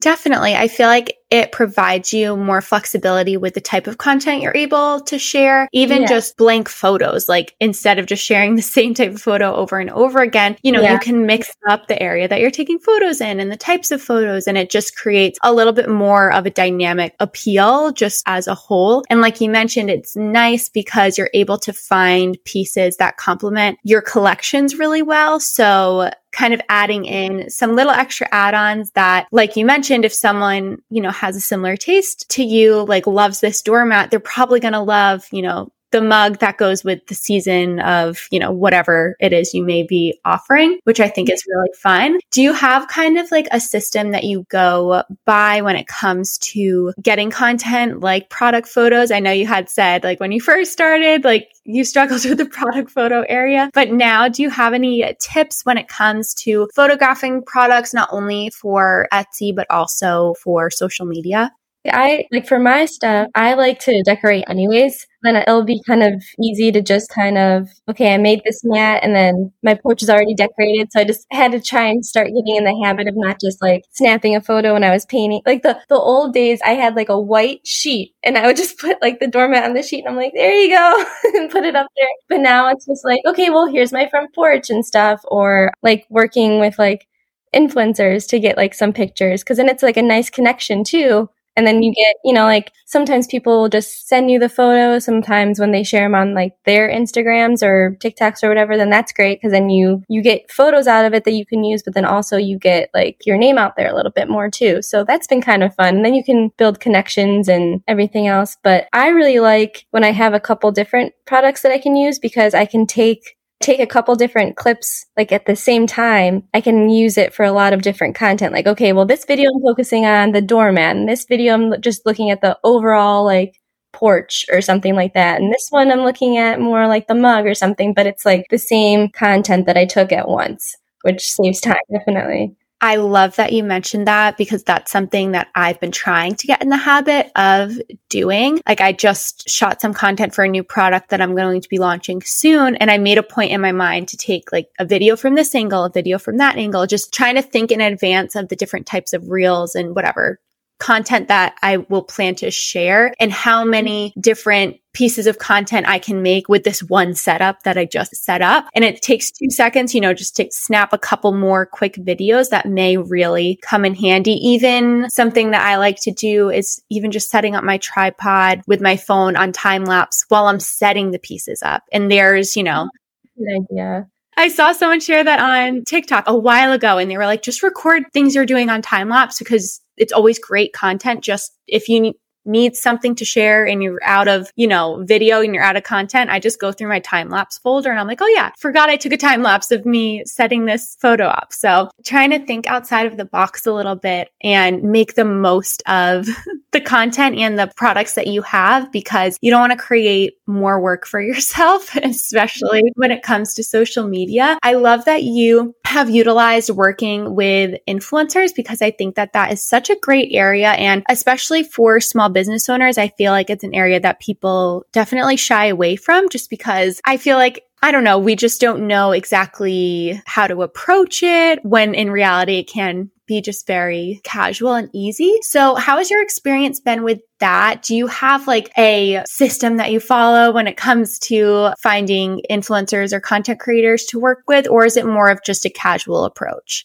Definitely. 0.00 0.54
I 0.54 0.68
feel 0.68 0.88
like 0.88 1.16
it 1.30 1.50
provides 1.50 2.12
you 2.12 2.36
more 2.36 2.60
flexibility 2.60 3.36
with 3.36 3.54
the 3.54 3.60
type 3.60 3.86
of 3.86 3.98
content 3.98 4.42
you're 4.42 4.56
able 4.56 5.00
to 5.00 5.18
share, 5.18 5.68
even 5.72 6.02
yeah. 6.02 6.08
just 6.08 6.36
blank 6.36 6.68
photos. 6.68 7.28
Like 7.28 7.56
instead 7.60 7.98
of 7.98 8.06
just 8.06 8.24
sharing 8.24 8.54
the 8.54 8.62
same 8.76 8.94
type 8.94 9.12
of 9.12 9.22
photo 9.22 9.54
over 9.54 9.78
and 9.78 9.90
over 9.90 10.20
again, 10.20 10.56
you 10.62 10.70
know, 10.70 10.82
yeah. 10.82 10.92
you 10.92 10.98
can 10.98 11.26
mix 11.26 11.52
up 11.68 11.88
the 11.88 12.00
area 12.00 12.28
that 12.28 12.40
you're 12.40 12.50
taking 12.50 12.78
photos 12.78 13.20
in 13.20 13.40
and 13.40 13.50
the 13.50 13.56
types 13.56 13.90
of 13.90 14.00
photos. 14.00 14.46
And 14.46 14.56
it 14.56 14.70
just 14.70 14.96
creates 14.96 15.38
a 15.42 15.52
little 15.52 15.72
bit 15.72 15.88
more 15.88 16.32
of 16.32 16.46
a 16.46 16.50
dynamic 16.50 17.14
appeal 17.18 17.92
just 17.92 18.22
as 18.26 18.46
a 18.46 18.54
whole. 18.54 19.04
And 19.10 19.20
like 19.20 19.40
you 19.40 19.50
mentioned, 19.50 19.90
it's 19.90 20.16
nice 20.16 20.68
because 20.68 21.18
you're 21.18 21.30
able 21.34 21.58
to 21.58 21.72
find 21.72 22.38
pieces 22.44 22.96
that 22.98 23.16
complement 23.16 23.78
your 23.82 24.02
collections 24.02 24.78
really 24.78 25.02
well. 25.02 25.40
So 25.40 26.10
kind 26.36 26.52
of 26.52 26.60
adding 26.68 27.06
in 27.06 27.48
some 27.48 27.74
little 27.74 27.92
extra 27.92 28.28
add-ons 28.30 28.90
that, 28.90 29.26
like 29.32 29.56
you 29.56 29.64
mentioned, 29.64 30.04
if 30.04 30.12
someone, 30.12 30.76
you 30.90 31.00
know, 31.00 31.10
has 31.16 31.36
a 31.36 31.40
similar 31.40 31.76
taste 31.76 32.28
to 32.30 32.44
you, 32.44 32.84
like 32.84 33.06
loves 33.06 33.40
this 33.40 33.62
doormat, 33.62 34.10
they're 34.10 34.20
probably 34.20 34.60
going 34.60 34.72
to 34.72 34.80
love, 34.80 35.26
you 35.32 35.42
know, 35.42 35.72
the 35.90 36.02
mug 36.02 36.38
that 36.38 36.58
goes 36.58 36.84
with 36.84 37.06
the 37.06 37.14
season 37.14 37.80
of, 37.80 38.26
you 38.30 38.38
know, 38.38 38.50
whatever 38.50 39.16
it 39.20 39.32
is 39.32 39.54
you 39.54 39.64
may 39.64 39.82
be 39.82 40.18
offering, 40.24 40.78
which 40.84 41.00
I 41.00 41.08
think 41.08 41.30
is 41.30 41.44
really 41.48 41.70
fun. 41.80 42.18
Do 42.30 42.42
you 42.42 42.52
have 42.52 42.88
kind 42.88 43.18
of 43.18 43.30
like 43.30 43.46
a 43.50 43.60
system 43.60 44.10
that 44.10 44.24
you 44.24 44.46
go 44.48 45.02
by 45.24 45.62
when 45.62 45.76
it 45.76 45.86
comes 45.86 46.38
to 46.38 46.92
getting 47.00 47.30
content 47.30 48.00
like 48.00 48.30
product 48.30 48.68
photos? 48.68 49.10
I 49.10 49.20
know 49.20 49.30
you 49.30 49.46
had 49.46 49.70
said 49.70 50.04
like 50.04 50.20
when 50.20 50.32
you 50.32 50.40
first 50.40 50.72
started, 50.72 51.24
like 51.24 51.48
you 51.64 51.84
struggled 51.84 52.24
with 52.28 52.38
the 52.38 52.46
product 52.46 52.90
photo 52.90 53.24
area, 53.28 53.70
but 53.72 53.90
now 53.90 54.28
do 54.28 54.42
you 54.42 54.50
have 54.50 54.72
any 54.74 55.14
tips 55.20 55.64
when 55.64 55.78
it 55.78 55.88
comes 55.88 56.34
to 56.34 56.68
photographing 56.74 57.42
products, 57.42 57.94
not 57.94 58.08
only 58.12 58.50
for 58.50 59.08
Etsy, 59.12 59.54
but 59.54 59.66
also 59.70 60.34
for 60.42 60.70
social 60.70 61.06
media? 61.06 61.52
I 61.92 62.26
like 62.32 62.46
for 62.46 62.58
my 62.58 62.84
stuff, 62.86 63.28
I 63.34 63.54
like 63.54 63.78
to 63.80 64.02
decorate 64.02 64.44
anyways. 64.48 65.06
Then 65.22 65.36
it'll 65.36 65.64
be 65.64 65.82
kind 65.86 66.02
of 66.02 66.22
easy 66.42 66.70
to 66.72 66.80
just 66.80 67.10
kind 67.10 67.36
of, 67.36 67.68
okay, 67.88 68.14
I 68.14 68.18
made 68.18 68.42
this 68.44 68.62
mat 68.62 69.00
and 69.02 69.14
then 69.14 69.52
my 69.62 69.74
porch 69.74 70.02
is 70.02 70.10
already 70.10 70.34
decorated. 70.34 70.92
So 70.92 71.00
I 71.00 71.04
just 71.04 71.26
had 71.32 71.52
to 71.52 71.60
try 71.60 71.86
and 71.86 72.04
start 72.04 72.28
getting 72.28 72.56
in 72.56 72.64
the 72.64 72.80
habit 72.84 73.08
of 73.08 73.14
not 73.16 73.40
just 73.40 73.60
like 73.60 73.82
snapping 73.92 74.36
a 74.36 74.40
photo 74.40 74.74
when 74.74 74.84
I 74.84 74.92
was 74.92 75.04
painting. 75.06 75.42
Like 75.44 75.62
the, 75.62 75.80
the 75.88 75.96
old 75.96 76.32
days, 76.32 76.60
I 76.64 76.70
had 76.70 76.94
like 76.94 77.08
a 77.08 77.20
white 77.20 77.66
sheet 77.66 78.14
and 78.22 78.38
I 78.38 78.46
would 78.46 78.56
just 78.56 78.78
put 78.80 79.02
like 79.02 79.18
the 79.18 79.26
doormat 79.26 79.64
on 79.64 79.74
the 79.74 79.82
sheet 79.82 80.00
and 80.00 80.08
I'm 80.08 80.16
like, 80.16 80.32
there 80.34 80.54
you 80.54 80.68
go 80.68 81.04
and 81.34 81.50
put 81.50 81.64
it 81.64 81.74
up 81.74 81.88
there. 81.96 82.08
But 82.28 82.40
now 82.40 82.68
it's 82.70 82.86
just 82.86 83.04
like, 83.04 83.20
okay, 83.26 83.50
well, 83.50 83.66
here's 83.66 83.92
my 83.92 84.08
front 84.08 84.34
porch 84.34 84.70
and 84.70 84.84
stuff 84.84 85.20
or 85.24 85.72
like 85.82 86.06
working 86.10 86.60
with 86.60 86.78
like 86.78 87.06
influencers 87.54 88.28
to 88.28 88.38
get 88.38 88.56
like 88.56 88.74
some 88.74 88.92
pictures 88.92 89.42
because 89.42 89.56
then 89.56 89.68
it's 89.68 89.82
like 89.82 89.96
a 89.96 90.02
nice 90.02 90.28
connection 90.28 90.84
too 90.84 91.28
and 91.56 91.66
then 91.66 91.82
you 91.82 91.92
get, 91.92 92.16
you 92.24 92.32
know, 92.32 92.44
like 92.44 92.72
sometimes 92.84 93.26
people 93.26 93.60
will 93.62 93.68
just 93.68 94.06
send 94.06 94.30
you 94.30 94.38
the 94.38 94.48
photo. 94.48 94.98
Sometimes 94.98 95.58
when 95.58 95.72
they 95.72 95.82
share 95.82 96.04
them 96.04 96.14
on 96.14 96.34
like 96.34 96.52
their 96.64 96.88
Instagrams 96.88 97.62
or 97.62 97.96
TikToks 98.02 98.44
or 98.44 98.48
whatever, 98.48 98.76
then 98.76 98.90
that's 98.90 99.12
great 99.12 99.38
because 99.40 99.52
then 99.52 99.70
you 99.70 100.02
you 100.08 100.22
get 100.22 100.50
photos 100.50 100.86
out 100.86 101.04
of 101.04 101.14
it 101.14 101.24
that 101.24 101.32
you 101.32 101.46
can 101.46 101.64
use, 101.64 101.82
but 101.82 101.94
then 101.94 102.04
also 102.04 102.36
you 102.36 102.58
get 102.58 102.90
like 102.94 103.18
your 103.24 103.38
name 103.38 103.58
out 103.58 103.76
there 103.76 103.90
a 103.90 103.94
little 103.94 104.12
bit 104.12 104.28
more 104.28 104.50
too. 104.50 104.82
So 104.82 105.04
that's 105.04 105.26
been 105.26 105.42
kind 105.42 105.62
of 105.62 105.74
fun. 105.74 105.96
And 105.96 106.04
then 106.04 106.14
you 106.14 106.24
can 106.24 106.50
build 106.58 106.80
connections 106.80 107.48
and 107.48 107.82
everything 107.88 108.26
else. 108.26 108.56
But 108.62 108.88
I 108.92 109.08
really 109.08 109.40
like 109.40 109.86
when 109.90 110.04
I 110.04 110.12
have 110.12 110.34
a 110.34 110.40
couple 110.40 110.70
different 110.72 111.14
products 111.26 111.62
that 111.62 111.72
I 111.72 111.78
can 111.78 111.96
use 111.96 112.18
because 112.18 112.54
I 112.54 112.66
can 112.66 112.86
take 112.86 113.35
take 113.60 113.80
a 113.80 113.86
couple 113.86 114.14
different 114.16 114.56
clips 114.56 115.06
like 115.16 115.32
at 115.32 115.46
the 115.46 115.56
same 115.56 115.86
time, 115.86 116.44
I 116.52 116.60
can 116.60 116.88
use 116.88 117.16
it 117.16 117.34
for 117.34 117.44
a 117.44 117.52
lot 117.52 117.72
of 117.72 117.82
different 117.82 118.14
content. 118.14 118.52
Like, 118.52 118.66
okay, 118.66 118.92
well, 118.92 119.06
this 119.06 119.24
video 119.24 119.50
I'm 119.50 119.62
focusing 119.62 120.04
on 120.04 120.32
the 120.32 120.42
doorman. 120.42 121.06
this 121.06 121.24
video 121.24 121.54
I'm 121.54 121.80
just 121.80 122.04
looking 122.06 122.30
at 122.30 122.40
the 122.42 122.58
overall 122.64 123.24
like 123.24 123.60
porch 123.92 124.44
or 124.52 124.60
something 124.60 124.94
like 124.94 125.14
that. 125.14 125.40
And 125.40 125.52
this 125.52 125.68
one 125.70 125.90
I'm 125.90 126.00
looking 126.00 126.36
at 126.36 126.60
more 126.60 126.86
like 126.86 127.08
the 127.08 127.14
mug 127.14 127.46
or 127.46 127.54
something, 127.54 127.94
but 127.94 128.06
it's 128.06 128.26
like 128.26 128.46
the 128.50 128.58
same 128.58 129.08
content 129.08 129.66
that 129.66 129.78
I 129.78 129.86
took 129.86 130.12
at 130.12 130.28
once, 130.28 130.76
which 131.02 131.26
saves 131.26 131.60
time 131.60 131.76
definitely. 131.90 132.54
I 132.80 132.96
love 132.96 133.36
that 133.36 133.52
you 133.52 133.64
mentioned 133.64 134.06
that 134.06 134.36
because 134.36 134.62
that's 134.62 134.92
something 134.92 135.32
that 135.32 135.48
I've 135.54 135.80
been 135.80 135.92
trying 135.92 136.34
to 136.36 136.46
get 136.46 136.62
in 136.62 136.68
the 136.68 136.76
habit 136.76 137.30
of 137.34 137.72
doing. 138.10 138.60
Like 138.68 138.82
I 138.82 138.92
just 138.92 139.48
shot 139.48 139.80
some 139.80 139.94
content 139.94 140.34
for 140.34 140.44
a 140.44 140.48
new 140.48 140.62
product 140.62 141.08
that 141.08 141.22
I'm 141.22 141.34
going 141.34 141.62
to 141.62 141.68
be 141.68 141.78
launching 141.78 142.20
soon. 142.22 142.76
And 142.76 142.90
I 142.90 142.98
made 142.98 143.16
a 143.16 143.22
point 143.22 143.52
in 143.52 143.62
my 143.62 143.72
mind 143.72 144.08
to 144.08 144.18
take 144.18 144.52
like 144.52 144.68
a 144.78 144.84
video 144.84 145.16
from 145.16 145.36
this 145.36 145.54
angle, 145.54 145.84
a 145.84 145.90
video 145.90 146.18
from 146.18 146.36
that 146.36 146.56
angle, 146.56 146.86
just 146.86 147.14
trying 147.14 147.36
to 147.36 147.42
think 147.42 147.72
in 147.72 147.80
advance 147.80 148.34
of 148.34 148.48
the 148.48 148.56
different 148.56 148.86
types 148.86 149.14
of 149.14 149.30
reels 149.30 149.74
and 149.74 149.94
whatever 149.94 150.38
content 150.78 151.28
that 151.28 151.56
I 151.62 151.78
will 151.78 152.02
plan 152.02 152.34
to 152.36 152.50
share 152.50 153.12
and 153.18 153.32
how 153.32 153.62
mm-hmm. 153.62 153.70
many 153.70 154.14
different 154.20 154.76
pieces 154.92 155.26
of 155.26 155.38
content 155.38 155.86
I 155.86 155.98
can 155.98 156.22
make 156.22 156.48
with 156.48 156.64
this 156.64 156.82
one 156.82 157.14
setup 157.14 157.62
that 157.64 157.76
I 157.76 157.84
just 157.84 158.16
set 158.16 158.40
up. 158.40 158.66
And 158.74 158.82
it 158.82 159.02
takes 159.02 159.30
two 159.30 159.50
seconds, 159.50 159.94
you 159.94 160.00
know, 160.00 160.14
just 160.14 160.36
to 160.36 160.48
snap 160.50 160.94
a 160.94 160.98
couple 160.98 161.32
more 161.32 161.66
quick 161.66 161.96
videos 161.96 162.48
that 162.48 162.66
may 162.66 162.96
really 162.96 163.58
come 163.62 163.84
in 163.84 163.94
handy. 163.94 164.32
Even 164.32 165.10
something 165.10 165.50
that 165.50 165.66
I 165.66 165.76
like 165.76 166.00
to 166.02 166.12
do 166.12 166.48
is 166.48 166.82
even 166.88 167.10
just 167.10 167.28
setting 167.28 167.54
up 167.54 167.62
my 167.62 167.76
tripod 167.76 168.62
with 168.66 168.80
my 168.80 168.96
phone 168.96 169.36
on 169.36 169.52
time 169.52 169.84
lapse 169.84 170.24
while 170.28 170.46
I'm 170.46 170.60
setting 170.60 171.10
the 171.10 171.18
pieces 171.18 171.62
up. 171.62 171.82
And 171.92 172.10
there's, 172.10 172.56
you 172.56 172.62
know, 172.62 172.88
good 173.36 173.66
idea. 173.70 174.06
I 174.38 174.48
saw 174.48 174.72
someone 174.72 175.00
share 175.00 175.24
that 175.24 175.40
on 175.40 175.84
TikTok 175.84 176.24
a 176.26 176.36
while 176.36 176.72
ago 176.72 176.98
and 176.98 177.10
they 177.10 177.16
were 177.16 177.24
like, 177.24 177.42
just 177.42 177.62
record 177.62 178.02
things 178.12 178.34
you're 178.34 178.44
doing 178.44 178.68
on 178.68 178.82
time 178.82 179.08
lapse 179.08 179.38
because 179.38 179.80
it's 179.96 180.12
always 180.12 180.38
great 180.38 180.72
content. 180.72 181.22
Just 181.22 181.56
if 181.66 181.88
you 181.88 182.14
need 182.46 182.76
something 182.76 183.14
to 183.16 183.24
share 183.24 183.66
and 183.66 183.82
you're 183.82 184.02
out 184.02 184.28
of, 184.28 184.50
you 184.56 184.66
know, 184.66 185.02
video 185.04 185.40
and 185.40 185.54
you're 185.54 185.64
out 185.64 185.76
of 185.76 185.82
content, 185.82 186.30
I 186.30 186.38
just 186.38 186.60
go 186.60 186.72
through 186.72 186.88
my 186.88 187.00
time 187.00 187.28
lapse 187.28 187.58
folder 187.58 187.90
and 187.90 187.98
I'm 187.98 188.06
like, 188.06 188.22
oh 188.22 188.28
yeah, 188.28 188.52
forgot 188.56 188.88
I 188.88 188.96
took 188.96 189.12
a 189.12 189.16
time 189.16 189.42
lapse 189.42 189.70
of 189.72 189.84
me 189.84 190.24
setting 190.24 190.64
this 190.64 190.96
photo 191.00 191.26
up. 191.26 191.52
So 191.52 191.90
trying 192.04 192.30
to 192.30 192.38
think 192.38 192.66
outside 192.66 193.06
of 193.06 193.16
the 193.16 193.24
box 193.24 193.66
a 193.66 193.72
little 193.72 193.96
bit 193.96 194.30
and 194.42 194.82
make 194.82 195.14
the 195.14 195.24
most 195.24 195.82
of 195.86 196.28
the 196.72 196.80
content 196.80 197.36
and 197.36 197.58
the 197.58 197.70
products 197.76 198.14
that 198.14 198.26
you 198.26 198.42
have 198.42 198.90
because 198.92 199.36
you 199.40 199.50
don't 199.50 199.60
want 199.60 199.72
to 199.72 199.78
create 199.78 200.34
more 200.46 200.80
work 200.80 201.06
for 201.06 201.20
yourself, 201.26 201.94
especially 201.96 202.82
when 202.94 203.10
it 203.10 203.22
comes 203.22 203.54
to 203.54 203.64
social 203.64 204.06
media. 204.06 204.58
I 204.62 204.74
love 204.74 205.04
that 205.06 205.24
you 205.24 205.74
have 205.86 206.10
utilized 206.10 206.70
working 206.70 207.34
with 207.34 207.78
influencers 207.88 208.54
because 208.54 208.82
I 208.82 208.90
think 208.90 209.14
that 209.14 209.32
that 209.32 209.52
is 209.52 209.62
such 209.62 209.88
a 209.88 209.96
great 209.96 210.30
area. 210.32 210.70
And 210.70 211.04
especially 211.08 211.62
for 211.62 212.00
small 212.00 212.28
business 212.28 212.68
owners, 212.68 212.98
I 212.98 213.08
feel 213.08 213.32
like 213.32 213.50
it's 213.50 213.64
an 213.64 213.74
area 213.74 214.00
that 214.00 214.20
people 214.20 214.84
definitely 214.92 215.36
shy 215.36 215.66
away 215.66 215.96
from 215.96 216.28
just 216.28 216.50
because 216.50 217.00
I 217.04 217.16
feel 217.16 217.36
like 217.36 217.62
I 217.86 217.92
don't 217.92 218.02
know. 218.02 218.18
We 218.18 218.34
just 218.34 218.60
don't 218.60 218.88
know 218.88 219.12
exactly 219.12 220.20
how 220.26 220.48
to 220.48 220.62
approach 220.62 221.22
it 221.22 221.64
when 221.64 221.94
in 221.94 222.10
reality 222.10 222.58
it 222.58 222.68
can 222.68 223.12
be 223.28 223.40
just 223.40 223.64
very 223.64 224.20
casual 224.24 224.74
and 224.74 224.90
easy. 224.92 225.38
So 225.42 225.76
how 225.76 225.98
has 225.98 226.10
your 226.10 226.20
experience 226.20 226.80
been 226.80 227.04
with 227.04 227.20
that? 227.38 227.82
Do 227.84 227.94
you 227.94 228.08
have 228.08 228.48
like 228.48 228.76
a 228.76 229.22
system 229.28 229.76
that 229.76 229.92
you 229.92 230.00
follow 230.00 230.50
when 230.50 230.66
it 230.66 230.76
comes 230.76 231.20
to 231.20 231.74
finding 231.80 232.42
influencers 232.50 233.12
or 233.12 233.20
content 233.20 233.60
creators 233.60 234.04
to 234.06 234.18
work 234.18 234.42
with? 234.48 234.66
Or 234.68 234.84
is 234.84 234.96
it 234.96 235.06
more 235.06 235.28
of 235.28 235.44
just 235.44 235.64
a 235.64 235.70
casual 235.70 236.24
approach? 236.24 236.84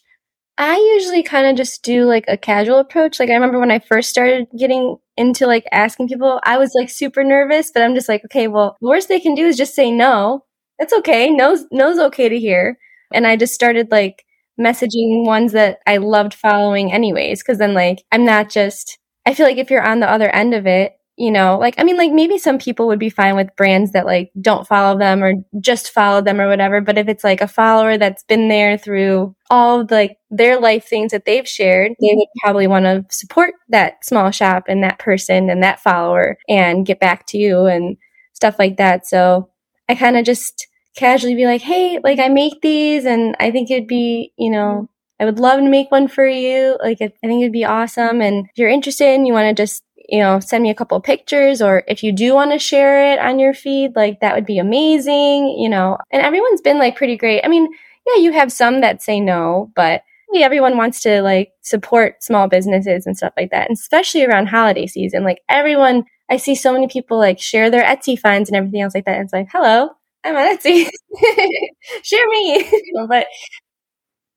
I 0.56 0.76
usually 0.94 1.24
kind 1.24 1.48
of 1.48 1.56
just 1.56 1.82
do 1.82 2.04
like 2.04 2.26
a 2.28 2.36
casual 2.36 2.78
approach. 2.78 3.18
Like 3.18 3.28
I 3.28 3.34
remember 3.34 3.58
when 3.58 3.72
I 3.72 3.80
first 3.80 4.08
started 4.08 4.46
getting 4.56 4.98
into 5.16 5.48
like 5.48 5.66
asking 5.72 6.06
people, 6.06 6.38
I 6.44 6.58
was 6.58 6.70
like 6.76 6.90
super 6.90 7.24
nervous, 7.24 7.72
but 7.74 7.82
I'm 7.82 7.96
just 7.96 8.08
like, 8.08 8.24
okay, 8.26 8.46
well, 8.46 8.76
the 8.80 8.86
worst 8.86 9.08
they 9.08 9.18
can 9.18 9.34
do 9.34 9.46
is 9.46 9.56
just 9.56 9.74
say 9.74 9.90
no. 9.90 10.44
It's 10.78 10.92
okay. 10.92 11.30
No's 11.30 11.64
no's 11.70 11.98
okay 11.98 12.28
to 12.28 12.38
hear. 12.38 12.78
And 13.12 13.26
I 13.26 13.36
just 13.36 13.54
started 13.54 13.90
like 13.90 14.24
messaging 14.60 15.24
ones 15.26 15.52
that 15.52 15.78
I 15.86 15.98
loved 15.98 16.34
following 16.34 16.92
anyways. 16.92 17.42
Cause 17.42 17.58
then 17.58 17.74
like, 17.74 18.04
I'm 18.12 18.24
not 18.24 18.50
just, 18.50 18.98
I 19.26 19.34
feel 19.34 19.46
like 19.46 19.58
if 19.58 19.70
you're 19.70 19.86
on 19.86 20.00
the 20.00 20.10
other 20.10 20.28
end 20.30 20.54
of 20.54 20.66
it, 20.66 20.94
you 21.16 21.30
know, 21.30 21.58
like, 21.58 21.74
I 21.78 21.84
mean, 21.84 21.98
like 21.98 22.10
maybe 22.12 22.38
some 22.38 22.58
people 22.58 22.86
would 22.86 22.98
be 22.98 23.10
fine 23.10 23.36
with 23.36 23.54
brands 23.56 23.92
that 23.92 24.06
like 24.06 24.30
don't 24.40 24.66
follow 24.66 24.98
them 24.98 25.22
or 25.22 25.34
just 25.60 25.90
follow 25.90 26.22
them 26.22 26.40
or 26.40 26.48
whatever. 26.48 26.80
But 26.80 26.98
if 26.98 27.06
it's 27.06 27.22
like 27.22 27.40
a 27.42 27.46
follower 27.48 27.98
that's 27.98 28.24
been 28.24 28.48
there 28.48 28.78
through 28.78 29.36
all 29.50 29.80
of 29.80 29.90
like 29.90 30.16
their 30.30 30.58
life 30.58 30.86
things 30.88 31.12
that 31.12 31.26
they've 31.26 31.46
shared, 31.46 31.92
they 32.00 32.14
would 32.14 32.28
probably 32.42 32.66
want 32.66 32.86
to 32.86 33.04
support 33.14 33.54
that 33.68 34.04
small 34.04 34.30
shop 34.30 34.64
and 34.68 34.82
that 34.82 34.98
person 34.98 35.50
and 35.50 35.62
that 35.62 35.80
follower 35.80 36.38
and 36.48 36.86
get 36.86 36.98
back 36.98 37.26
to 37.28 37.38
you 37.38 37.66
and 37.66 37.96
stuff 38.32 38.58
like 38.58 38.78
that. 38.78 39.06
So 39.06 39.50
I 39.92 39.94
kind 39.94 40.16
of 40.16 40.24
just, 40.24 40.66
casually 40.96 41.34
be 41.34 41.46
like, 41.46 41.62
Hey, 41.62 41.98
like 42.02 42.18
I 42.18 42.28
make 42.28 42.60
these 42.60 43.04
and 43.04 43.34
I 43.40 43.50
think 43.50 43.70
it'd 43.70 43.88
be, 43.88 44.32
you 44.36 44.50
know, 44.50 44.58
mm-hmm. 44.58 44.84
I 45.20 45.24
would 45.24 45.38
love 45.38 45.60
to 45.60 45.68
make 45.68 45.90
one 45.90 46.08
for 46.08 46.26
you. 46.26 46.76
Like, 46.82 47.00
I 47.00 47.12
think 47.20 47.42
it'd 47.42 47.52
be 47.52 47.64
awesome. 47.64 48.20
And 48.20 48.46
if 48.46 48.58
you're 48.58 48.68
interested 48.68 49.14
and 49.14 49.26
you 49.26 49.32
want 49.32 49.56
to 49.56 49.62
just, 49.62 49.84
you 50.08 50.18
know, 50.18 50.40
send 50.40 50.64
me 50.64 50.70
a 50.70 50.74
couple 50.74 51.00
pictures 51.00 51.62
or 51.62 51.84
if 51.86 52.02
you 52.02 52.10
do 52.10 52.34
want 52.34 52.50
to 52.50 52.58
share 52.58 53.12
it 53.12 53.20
on 53.20 53.38
your 53.38 53.54
feed, 53.54 53.94
like 53.94 54.18
that 54.20 54.34
would 54.34 54.46
be 54.46 54.58
amazing, 54.58 55.56
you 55.58 55.68
know, 55.68 55.96
and 56.10 56.22
everyone's 56.22 56.60
been 56.60 56.78
like 56.78 56.96
pretty 56.96 57.16
great. 57.16 57.42
I 57.44 57.48
mean, 57.48 57.68
yeah, 58.06 58.20
you 58.20 58.32
have 58.32 58.50
some 58.50 58.80
that 58.80 59.00
say 59.00 59.20
no, 59.20 59.70
but 59.76 60.02
everyone 60.34 60.78
wants 60.78 61.02
to 61.02 61.22
like 61.22 61.52
support 61.60 62.22
small 62.22 62.48
businesses 62.48 63.06
and 63.06 63.16
stuff 63.16 63.34
like 63.36 63.50
that. 63.50 63.68
And 63.68 63.76
especially 63.76 64.24
around 64.24 64.46
holiday 64.46 64.86
season, 64.86 65.24
like 65.24 65.42
everyone, 65.48 66.04
I 66.32 66.38
see 66.38 66.54
so 66.54 66.72
many 66.72 66.88
people 66.88 67.18
like 67.18 67.38
share 67.38 67.70
their 67.70 67.84
Etsy 67.84 68.18
finds 68.18 68.48
and 68.48 68.56
everything 68.56 68.80
else 68.80 68.94
like 68.94 69.04
that. 69.04 69.16
And 69.16 69.24
it's 69.24 69.34
like, 69.34 69.48
hello, 69.52 69.90
I'm 70.24 70.34
on 70.34 70.56
Etsy. 70.56 70.88
Share 72.02 72.26
me. 72.26 72.70
but 73.06 73.26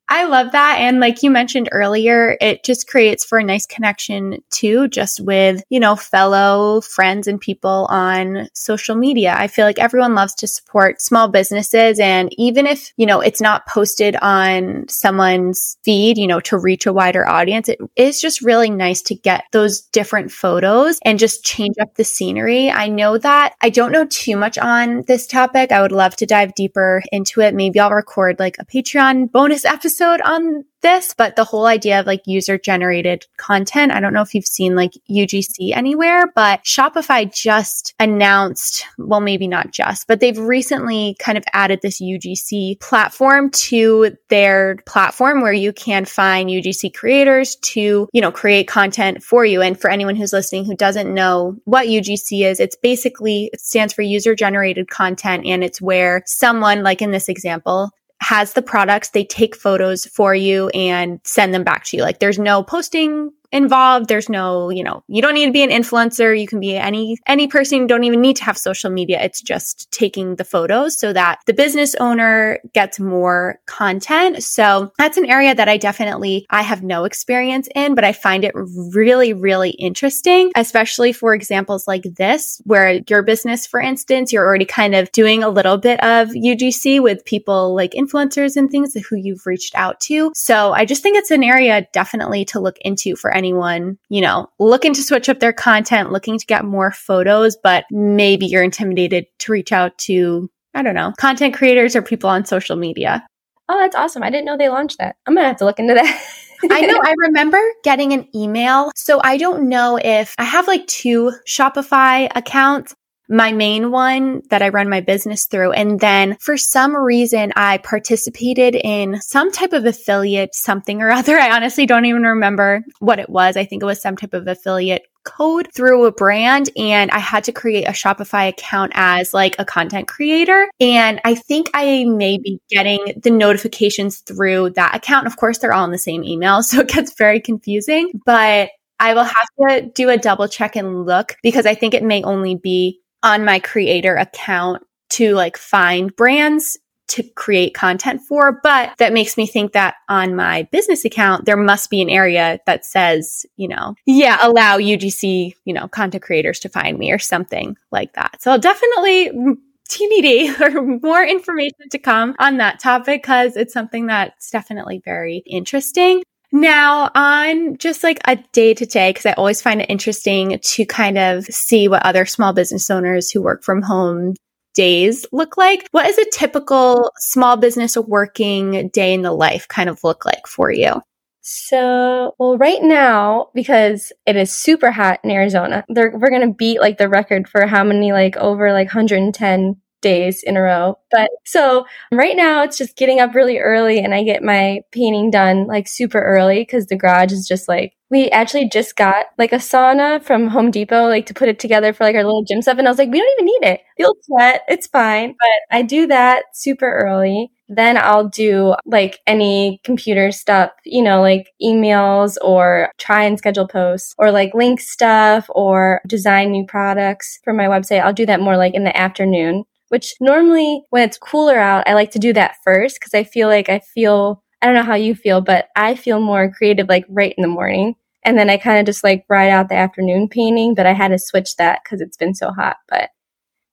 I 0.08 0.24
love 0.26 0.52
that. 0.52 0.76
And 0.78 1.00
like 1.00 1.24
you 1.24 1.32
mentioned 1.32 1.68
earlier, 1.72 2.36
it 2.40 2.62
just 2.62 2.86
creates 2.86 3.24
for 3.24 3.38
a 3.38 3.44
nice 3.44 3.66
connection 3.66 4.38
too, 4.50 4.86
just 4.86 5.20
with, 5.20 5.64
you 5.68 5.80
know, 5.80 5.96
fellow 5.96 6.80
friends 6.80 7.26
and 7.26 7.40
people 7.40 7.88
on 7.90 8.48
social 8.54 8.94
media. 8.94 9.34
I 9.36 9.48
feel 9.48 9.64
like 9.64 9.80
everyone 9.80 10.14
loves 10.14 10.34
to 10.36 10.46
support 10.46 11.02
small 11.02 11.26
businesses. 11.26 11.98
And 11.98 12.28
even 12.38 12.68
if, 12.68 12.92
you 12.96 13.04
know, 13.04 13.20
it's 13.20 13.40
not 13.40 13.66
posted 13.66 14.14
on 14.22 14.86
someone's 14.88 15.76
feed, 15.82 16.18
you 16.18 16.28
know, 16.28 16.38
to 16.40 16.56
reach 16.56 16.86
a 16.86 16.92
wider 16.92 17.28
audience, 17.28 17.68
it 17.68 17.80
is 17.96 18.20
just 18.20 18.42
really 18.42 18.70
nice 18.70 19.02
to 19.02 19.14
get 19.16 19.44
those 19.50 19.80
different 19.80 20.30
photos 20.30 21.00
and 21.04 21.18
just 21.18 21.44
change 21.44 21.74
up 21.80 21.96
the 21.96 22.04
scenery. 22.04 22.70
I 22.70 22.86
know 22.86 23.18
that 23.18 23.56
I 23.60 23.70
don't 23.70 23.92
know 23.92 24.06
too 24.06 24.36
much 24.36 24.56
on 24.56 25.02
this 25.08 25.26
topic. 25.26 25.72
I 25.72 25.82
would 25.82 25.90
love 25.90 26.14
to 26.16 26.26
dive 26.26 26.54
deeper 26.54 27.02
into 27.10 27.40
it. 27.40 27.54
Maybe 27.56 27.80
I'll 27.80 27.90
record 27.90 28.38
like 28.38 28.56
a 28.60 28.64
Patreon 28.64 29.32
bonus 29.32 29.64
episode 29.64 29.95
episode 29.96 30.20
on 30.22 30.64
this, 30.82 31.14
but 31.16 31.36
the 31.36 31.44
whole 31.44 31.66
idea 31.66 31.98
of 31.98 32.06
like 32.06 32.20
user 32.26 32.58
generated 32.58 33.24
content. 33.38 33.92
I 33.92 33.98
don't 33.98 34.12
know 34.12 34.20
if 34.20 34.34
you've 34.34 34.46
seen 34.46 34.76
like 34.76 34.92
UGC 35.10 35.74
anywhere, 35.74 36.26
but 36.34 36.62
Shopify 36.64 37.32
just 37.32 37.94
announced, 37.98 38.84
well, 38.98 39.20
maybe 39.20 39.48
not 39.48 39.72
just, 39.72 40.06
but 40.06 40.20
they've 40.20 40.38
recently 40.38 41.16
kind 41.18 41.38
of 41.38 41.44
added 41.52 41.80
this 41.82 42.00
UGC 42.00 42.78
platform 42.80 43.50
to 43.50 44.16
their 44.28 44.76
platform 44.86 45.40
where 45.40 45.52
you 45.52 45.72
can 45.72 46.04
find 46.04 46.50
UGC 46.50 46.94
creators 46.94 47.56
to, 47.62 48.08
you 48.12 48.20
know, 48.20 48.30
create 48.30 48.68
content 48.68 49.22
for 49.22 49.44
you. 49.44 49.62
And 49.62 49.80
for 49.80 49.90
anyone 49.90 50.14
who's 50.14 50.32
listening 50.32 50.66
who 50.66 50.76
doesn't 50.76 51.12
know 51.12 51.56
what 51.64 51.86
UGC 51.86 52.44
is, 52.44 52.60
it's 52.60 52.76
basically, 52.76 53.50
it 53.52 53.60
stands 53.60 53.94
for 53.94 54.02
user 54.02 54.34
generated 54.34 54.90
content. 54.90 55.46
And 55.46 55.64
it's 55.64 55.80
where 55.80 56.22
someone, 56.26 56.82
like 56.82 57.00
in 57.02 57.10
this 57.10 57.28
example, 57.28 57.90
has 58.20 58.54
the 58.54 58.62
products, 58.62 59.10
they 59.10 59.24
take 59.24 59.54
photos 59.54 60.06
for 60.06 60.34
you 60.34 60.68
and 60.70 61.20
send 61.24 61.52
them 61.52 61.64
back 61.64 61.84
to 61.84 61.96
you. 61.96 62.02
Like 62.02 62.18
there's 62.18 62.38
no 62.38 62.62
posting 62.62 63.30
involved. 63.56 64.08
There's 64.08 64.28
no, 64.28 64.70
you 64.70 64.84
know, 64.84 65.02
you 65.08 65.22
don't 65.22 65.34
need 65.34 65.46
to 65.46 65.52
be 65.52 65.62
an 65.62 65.70
influencer. 65.70 66.38
You 66.38 66.46
can 66.46 66.60
be 66.60 66.76
any, 66.76 67.18
any 67.26 67.48
person. 67.48 67.80
You 67.80 67.86
don't 67.88 68.04
even 68.04 68.20
need 68.20 68.36
to 68.36 68.44
have 68.44 68.58
social 68.58 68.90
media. 68.90 69.20
It's 69.22 69.40
just 69.40 69.90
taking 69.90 70.36
the 70.36 70.44
photos 70.44 70.98
so 70.98 71.12
that 71.12 71.40
the 71.46 71.54
business 71.54 71.94
owner 71.96 72.58
gets 72.72 73.00
more 73.00 73.58
content. 73.66 74.42
So 74.42 74.92
that's 74.98 75.16
an 75.16 75.26
area 75.26 75.54
that 75.54 75.68
I 75.68 75.76
definitely, 75.76 76.46
I 76.50 76.62
have 76.62 76.82
no 76.82 77.04
experience 77.04 77.68
in, 77.74 77.94
but 77.94 78.04
I 78.04 78.12
find 78.12 78.44
it 78.44 78.52
really, 78.54 79.32
really 79.32 79.70
interesting, 79.70 80.52
especially 80.54 81.12
for 81.12 81.34
examples 81.34 81.88
like 81.88 82.04
this, 82.16 82.60
where 82.64 83.00
your 83.08 83.22
business, 83.22 83.66
for 83.66 83.80
instance, 83.80 84.32
you're 84.32 84.44
already 84.44 84.64
kind 84.64 84.94
of 84.94 85.10
doing 85.12 85.42
a 85.42 85.48
little 85.48 85.78
bit 85.78 86.02
of 86.04 86.28
UGC 86.28 87.02
with 87.02 87.24
people 87.24 87.74
like 87.74 87.92
influencers 87.92 88.56
and 88.56 88.70
things 88.70 88.94
who 88.94 89.16
you've 89.16 89.46
reached 89.46 89.74
out 89.74 90.00
to. 90.00 90.30
So 90.34 90.72
I 90.72 90.84
just 90.84 91.02
think 91.02 91.16
it's 91.16 91.30
an 91.30 91.42
area 91.42 91.86
definitely 91.92 92.44
to 92.46 92.60
look 92.60 92.78
into 92.80 93.16
for 93.16 93.30
anyone, 93.46 93.98
you 94.08 94.20
know, 94.20 94.48
looking 94.58 94.92
to 94.94 95.02
switch 95.02 95.28
up 95.28 95.38
their 95.38 95.52
content, 95.52 96.12
looking 96.12 96.38
to 96.38 96.46
get 96.46 96.64
more 96.64 96.90
photos, 96.90 97.56
but 97.56 97.84
maybe 97.90 98.46
you're 98.46 98.62
intimidated 98.62 99.26
to 99.38 99.52
reach 99.52 99.72
out 99.72 99.96
to, 99.98 100.50
I 100.74 100.82
don't 100.82 100.94
know, 100.94 101.12
content 101.18 101.54
creators 101.54 101.94
or 101.94 102.02
people 102.02 102.28
on 102.28 102.44
social 102.44 102.76
media. 102.76 103.26
Oh, 103.68 103.78
that's 103.78 103.96
awesome. 103.96 104.22
I 104.22 104.30
didn't 104.30 104.46
know 104.46 104.56
they 104.56 104.68
launched 104.68 104.98
that. 104.98 105.16
I'm 105.26 105.34
going 105.34 105.44
to 105.44 105.48
have 105.48 105.58
to 105.58 105.64
look 105.64 105.78
into 105.78 105.94
that. 105.94 106.24
I 106.70 106.80
know. 106.82 107.00
I 107.04 107.14
remember 107.18 107.60
getting 107.84 108.12
an 108.12 108.28
email. 108.34 108.90
So 108.96 109.20
I 109.22 109.36
don't 109.36 109.68
know 109.68 109.98
if 110.02 110.34
I 110.38 110.44
have 110.44 110.66
like 110.66 110.86
two 110.86 111.32
Shopify 111.46 112.28
accounts 112.34 112.94
my 113.28 113.52
main 113.52 113.90
one 113.90 114.42
that 114.50 114.62
I 114.62 114.68
run 114.68 114.88
my 114.88 115.00
business 115.00 115.46
through. 115.46 115.72
And 115.72 116.00
then 116.00 116.36
for 116.40 116.56
some 116.56 116.96
reason, 116.96 117.52
I 117.56 117.78
participated 117.78 118.74
in 118.74 119.20
some 119.20 119.50
type 119.50 119.72
of 119.72 119.84
affiliate, 119.84 120.54
something 120.54 121.02
or 121.02 121.10
other. 121.10 121.36
I 121.38 121.54
honestly 121.54 121.86
don't 121.86 122.04
even 122.04 122.22
remember 122.22 122.82
what 122.98 123.18
it 123.18 123.28
was. 123.28 123.56
I 123.56 123.64
think 123.64 123.82
it 123.82 123.86
was 123.86 124.00
some 124.00 124.16
type 124.16 124.34
of 124.34 124.46
affiliate 124.46 125.06
code 125.24 125.68
through 125.74 126.04
a 126.04 126.12
brand 126.12 126.70
and 126.76 127.10
I 127.10 127.18
had 127.18 127.44
to 127.44 127.52
create 127.52 127.88
a 127.88 127.90
Shopify 127.90 128.48
account 128.48 128.92
as 128.94 129.34
like 129.34 129.56
a 129.58 129.64
content 129.64 130.06
creator. 130.06 130.68
And 130.80 131.20
I 131.24 131.34
think 131.34 131.68
I 131.74 132.04
may 132.04 132.38
be 132.38 132.60
getting 132.70 133.20
the 133.22 133.30
notifications 133.30 134.20
through 134.20 134.70
that 134.70 134.94
account. 134.94 135.26
Of 135.26 135.36
course, 135.36 135.58
they're 135.58 135.72
all 135.72 135.84
in 135.84 135.90
the 135.90 135.98
same 135.98 136.24
email. 136.24 136.62
So 136.66 136.80
it 136.80 136.88
gets 136.88 137.14
very 137.14 137.40
confusing, 137.40 138.10
but 138.24 138.70
I 138.98 139.14
will 139.14 139.24
have 139.24 139.46
to 139.60 139.90
do 139.94 140.10
a 140.10 140.18
double 140.18 140.48
check 140.48 140.76
and 140.76 141.04
look 141.04 141.36
because 141.42 141.66
I 141.66 141.74
think 141.74 141.94
it 141.94 142.02
may 142.02 142.22
only 142.22 142.54
be 142.54 143.00
on 143.26 143.44
my 143.44 143.58
creator 143.58 144.14
account 144.14 144.86
to 145.08 145.34
like 145.34 145.56
find 145.56 146.14
brands 146.14 146.78
to 147.08 147.24
create 147.34 147.74
content 147.74 148.20
for, 148.20 148.60
but 148.62 148.96
that 148.98 149.12
makes 149.12 149.36
me 149.36 149.46
think 149.46 149.72
that 149.72 149.96
on 150.08 150.36
my 150.36 150.62
business 150.70 151.04
account, 151.04 151.44
there 151.44 151.56
must 151.56 151.90
be 151.90 152.00
an 152.00 152.08
area 152.08 152.60
that 152.66 152.84
says, 152.84 153.44
you 153.56 153.66
know, 153.68 153.94
yeah, 154.06 154.38
allow 154.42 154.78
UGC, 154.78 155.54
you 155.64 155.74
know, 155.74 155.88
content 155.88 156.22
creators 156.22 156.60
to 156.60 156.68
find 156.68 156.98
me 156.98 157.10
or 157.12 157.18
something 157.18 157.76
like 157.90 158.12
that. 158.14 158.40
So 158.40 158.52
I'll 158.52 158.58
definitely 158.58 159.30
mm, 159.30 159.56
TBD 159.88 160.60
or 160.74 160.82
more 160.82 161.24
information 161.24 161.88
to 161.90 161.98
come 161.98 162.34
on 162.38 162.58
that 162.58 162.78
topic 162.78 163.22
because 163.22 163.56
it's 163.56 163.72
something 163.72 164.06
that's 164.06 164.50
definitely 164.50 165.00
very 165.04 165.42
interesting. 165.46 166.22
Now, 166.58 167.10
on 167.14 167.76
just 167.76 168.02
like 168.02 168.18
a 168.24 168.36
day 168.52 168.72
to 168.72 168.86
day, 168.86 169.10
because 169.10 169.26
I 169.26 169.32
always 169.32 169.60
find 169.60 169.82
it 169.82 169.90
interesting 169.90 170.58
to 170.58 170.86
kind 170.86 171.18
of 171.18 171.44
see 171.44 171.86
what 171.86 172.02
other 172.02 172.24
small 172.24 172.54
business 172.54 172.88
owners 172.88 173.30
who 173.30 173.42
work 173.42 173.62
from 173.62 173.82
home 173.82 174.32
days 174.72 175.26
look 175.32 175.58
like. 175.58 175.86
What 175.90 176.06
is 176.06 176.16
a 176.16 176.30
typical 176.32 177.12
small 177.18 177.58
business 177.58 177.94
working 177.98 178.88
day 178.88 179.12
in 179.12 179.20
the 179.20 179.32
life 179.32 179.68
kind 179.68 179.90
of 179.90 180.02
look 180.02 180.24
like 180.24 180.46
for 180.46 180.70
you? 180.70 181.02
So, 181.42 182.34
well, 182.38 182.56
right 182.56 182.82
now, 182.82 183.50
because 183.54 184.10
it 184.24 184.36
is 184.36 184.50
super 184.50 184.90
hot 184.90 185.20
in 185.24 185.30
Arizona, 185.30 185.84
we're 185.90 186.30
going 186.30 186.48
to 186.48 186.54
beat 186.54 186.80
like 186.80 186.96
the 186.96 187.10
record 187.10 187.50
for 187.50 187.66
how 187.66 187.84
many, 187.84 188.12
like 188.12 188.38
over 188.38 188.72
like 188.72 188.88
110 188.88 189.76
days 190.00 190.42
in 190.42 190.56
a 190.56 190.62
row. 190.62 190.98
But 191.10 191.30
so 191.44 191.86
right 192.12 192.36
now 192.36 192.62
it's 192.62 192.78
just 192.78 192.96
getting 192.96 193.20
up 193.20 193.34
really 193.34 193.58
early 193.58 193.98
and 193.98 194.14
I 194.14 194.22
get 194.22 194.42
my 194.42 194.80
painting 194.92 195.30
done 195.30 195.66
like 195.66 195.88
super 195.88 196.20
early 196.20 196.60
because 196.60 196.86
the 196.86 196.96
garage 196.96 197.32
is 197.32 197.46
just 197.46 197.68
like, 197.68 197.92
we 198.10 198.30
actually 198.30 198.68
just 198.68 198.96
got 198.96 199.26
like 199.36 199.52
a 199.52 199.56
sauna 199.56 200.22
from 200.22 200.46
Home 200.48 200.70
Depot, 200.70 201.08
like 201.08 201.26
to 201.26 201.34
put 201.34 201.48
it 201.48 201.58
together 201.58 201.92
for 201.92 202.04
like 202.04 202.14
our 202.14 202.24
little 202.24 202.44
gym 202.44 202.62
stuff. 202.62 202.78
And 202.78 202.86
I 202.86 202.90
was 202.90 202.98
like, 202.98 203.10
we 203.10 203.18
don't 203.18 203.32
even 203.38 203.46
need 203.46 203.68
it. 203.72 203.80
You'll 203.98 204.16
sweat. 204.22 204.62
It's 204.68 204.86
fine. 204.86 205.34
But 205.38 205.76
I 205.76 205.82
do 205.82 206.06
that 206.06 206.44
super 206.54 206.88
early. 206.88 207.50
Then 207.68 207.96
I'll 207.96 208.28
do 208.28 208.76
like 208.84 209.18
any 209.26 209.80
computer 209.82 210.30
stuff, 210.30 210.70
you 210.84 211.02
know, 211.02 211.20
like 211.20 211.48
emails 211.60 212.36
or 212.42 212.92
try 212.96 213.24
and 213.24 213.36
schedule 213.38 213.66
posts 213.66 214.14
or 214.18 214.30
like 214.30 214.54
link 214.54 214.80
stuff 214.80 215.46
or 215.48 216.00
design 216.06 216.52
new 216.52 216.64
products 216.64 217.40
for 217.42 217.52
my 217.52 217.64
website. 217.64 218.02
I'll 218.02 218.12
do 218.12 218.26
that 218.26 218.40
more 218.40 218.56
like 218.56 218.74
in 218.74 218.84
the 218.84 218.96
afternoon 218.96 219.64
which 219.88 220.14
normally 220.20 220.82
when 220.90 221.02
it's 221.02 221.18
cooler 221.18 221.58
out, 221.58 221.88
I 221.88 221.94
like 221.94 222.10
to 222.12 222.18
do 222.18 222.32
that 222.32 222.56
first 222.64 222.98
because 222.98 223.14
I 223.14 223.24
feel 223.24 223.48
like 223.48 223.68
I 223.68 223.80
feel, 223.80 224.42
I 224.60 224.66
don't 224.66 224.74
know 224.74 224.82
how 224.82 224.94
you 224.94 225.14
feel, 225.14 225.40
but 225.40 225.68
I 225.76 225.94
feel 225.94 226.20
more 226.20 226.52
creative 226.52 226.88
like 226.88 227.04
right 227.08 227.34
in 227.36 227.42
the 227.42 227.48
morning. 227.48 227.94
And 228.24 228.36
then 228.36 228.50
I 228.50 228.56
kind 228.56 228.78
of 228.78 228.86
just 228.86 229.04
like 229.04 229.24
ride 229.28 229.50
out 229.50 229.68
the 229.68 229.76
afternoon 229.76 230.28
painting, 230.28 230.74
but 230.74 230.86
I 230.86 230.92
had 230.92 231.08
to 231.08 231.18
switch 231.18 231.56
that 231.56 231.80
because 231.84 232.00
it's 232.00 232.16
been 232.16 232.34
so 232.34 232.50
hot. 232.50 232.76
But, 232.88 233.10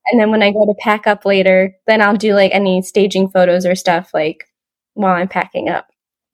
and 0.05 0.21
then 0.21 0.29
when 0.29 0.43
I 0.43 0.51
go 0.51 0.65
to 0.65 0.75
pack 0.79 1.07
up 1.07 1.25
later, 1.25 1.75
then 1.87 2.01
I'll 2.01 2.17
do 2.17 2.35
like 2.35 2.51
any 2.53 2.81
staging 2.83 3.29
photos 3.29 3.65
or 3.65 3.73
stuff 3.73 4.11
like 4.13 4.45
while 4.93 5.15
I'm 5.15 5.27
packing 5.27 5.69
up. 5.69 5.87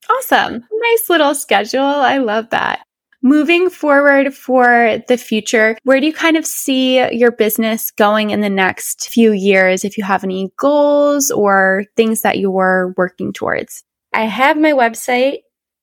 Awesome. 0.09 0.63
Nice 0.71 1.09
little 1.09 1.35
schedule. 1.35 1.81
I 1.81 2.17
love 2.17 2.49
that. 2.49 2.81
Moving 3.21 3.69
forward 3.69 4.33
for 4.33 4.99
the 5.09 5.17
future, 5.17 5.77
where 5.83 5.99
do 5.99 6.05
you 6.05 6.13
kind 6.13 6.37
of 6.37 6.45
see 6.45 7.05
your 7.13 7.31
business 7.31 7.91
going 7.91 8.29
in 8.29 8.39
the 8.39 8.49
next 8.49 9.09
few 9.09 9.33
years? 9.33 9.83
If 9.83 9.97
you 9.97 10.05
have 10.05 10.23
any 10.23 10.51
goals 10.57 11.29
or 11.29 11.83
things 11.97 12.21
that 12.21 12.39
you're 12.39 12.93
working 12.95 13.33
towards? 13.33 13.83
I 14.13 14.23
have 14.23 14.57
my 14.57 14.71
website. 14.71 15.39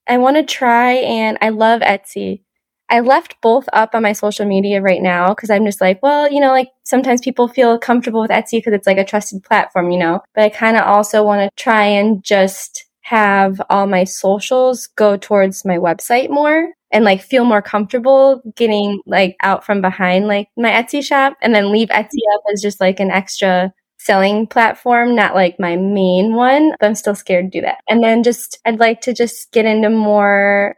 I 0.09 0.17
want 0.17 0.37
to 0.37 0.45
try 0.45 0.93
and 0.93 1.37
I 1.43 1.51
love 1.51 1.83
Etsy. 1.83 2.43
I 2.89 3.01
left 3.01 3.37
both 3.43 3.69
up 3.73 3.95
on 3.95 4.03
my 4.03 4.13
social 4.13 4.47
media 4.47 4.81
right 4.81 5.03
now 5.03 5.35
because 5.35 5.51
I'm 5.51 5.67
just 5.67 5.81
like, 5.81 6.03
well, 6.03 6.33
you 6.33 6.41
know, 6.41 6.53
like 6.53 6.69
sometimes 6.85 7.21
people 7.21 7.49
feel 7.49 7.79
comfortable 7.79 8.23
with 8.23 8.31
Etsy 8.31 8.53
because 8.53 8.73
it's 8.73 8.87
like 8.87 8.99
a 8.99 9.05
trusted 9.05 9.43
platform, 9.43 9.91
you 9.91 9.99
know, 9.99 10.21
but 10.35 10.45
I 10.45 10.49
kind 10.49 10.77
of 10.77 10.85
also 10.85 11.23
want 11.23 11.43
to 11.43 11.63
try 11.63 11.85
and 11.85 12.25
just 12.25 12.87
have 13.03 13.61
all 13.69 13.87
my 13.87 14.05
socials 14.05 14.87
go 14.87 15.17
towards 15.17 15.65
my 15.65 15.77
website 15.77 16.31
more 16.31 16.73
and 16.97 17.05
like 17.05 17.21
feel 17.21 17.45
more 17.45 17.61
comfortable 17.61 18.41
getting 18.55 19.03
like 19.05 19.37
out 19.43 19.63
from 19.67 19.83
behind 19.83 20.27
like 20.27 20.49
my 20.57 20.71
Etsy 20.71 21.05
shop 21.05 21.35
and 21.43 21.55
then 21.55 21.71
leave 21.71 21.89
Etsy 21.91 22.23
up 22.35 22.41
as 22.51 22.63
just 22.63 22.81
like 22.81 23.01
an 23.01 23.11
extra 23.11 23.71
selling 23.99 24.47
platform, 24.47 25.15
not 25.15 25.35
like 25.35 25.61
my 25.61 25.77
main 25.77 26.35
one, 26.35 26.73
but 26.81 26.87
I'm 26.87 26.95
still 26.95 27.15
scared 27.15 27.53
to 27.53 27.59
do 27.59 27.61
that. 27.61 27.81
And 27.87 28.03
then 28.03 28.23
just, 28.23 28.59
I'd 28.65 28.81
like 28.81 29.03
to 29.03 29.13
just 29.13 29.53
get 29.53 29.67
into 29.67 29.91
more 29.91 30.77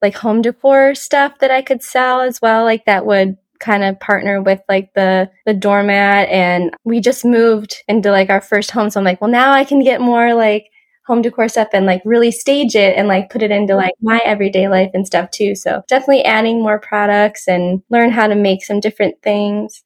like 0.00 0.14
home 0.14 0.40
decor 0.40 0.94
stuff 0.94 1.40
that 1.40 1.50
I 1.50 1.62
could 1.62 1.82
sell 1.82 2.20
as 2.20 2.40
well, 2.40 2.62
like 2.62 2.84
that 2.84 3.04
would 3.04 3.36
kind 3.58 3.82
of 3.82 3.98
partner 3.98 4.40
with 4.40 4.60
like 4.68 4.92
the 4.94 5.28
the 5.46 5.54
doormat 5.54 6.28
and 6.28 6.76
we 6.84 7.00
just 7.00 7.24
moved 7.24 7.82
into 7.88 8.10
like 8.10 8.28
our 8.28 8.42
first 8.42 8.70
home 8.70 8.90
so 8.90 9.00
I'm 9.00 9.04
like 9.04 9.22
well 9.22 9.30
now 9.30 9.52
I 9.52 9.64
can 9.64 9.82
get 9.82 10.02
more 10.02 10.34
like 10.34 10.66
home 11.06 11.22
decor 11.22 11.48
stuff 11.48 11.68
and 11.72 11.86
like 11.86 12.02
really 12.04 12.30
stage 12.30 12.74
it 12.74 12.96
and 12.96 13.08
like 13.08 13.30
put 13.30 13.42
it 13.42 13.50
into 13.50 13.72
mm-hmm. 13.72 13.82
like 13.82 13.94
my 14.00 14.20
everyday 14.24 14.68
life 14.68 14.90
and 14.94 15.06
stuff 15.06 15.30
too. 15.30 15.54
So 15.54 15.82
definitely 15.88 16.24
adding 16.24 16.62
more 16.62 16.80
products 16.80 17.46
and 17.46 17.82
learn 17.90 18.10
how 18.10 18.26
to 18.26 18.34
make 18.34 18.64
some 18.64 18.80
different 18.80 19.22
things. 19.22 19.82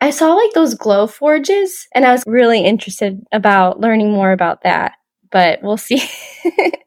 I 0.00 0.10
saw 0.10 0.34
like 0.34 0.52
those 0.52 0.74
Glowforges 0.74 1.86
and 1.94 2.04
I 2.04 2.12
was 2.12 2.24
really 2.26 2.64
interested 2.64 3.20
about 3.32 3.80
learning 3.80 4.12
more 4.12 4.32
about 4.32 4.62
that 4.62 4.92
but 5.34 5.60
we'll 5.64 5.76
see. 5.76 6.00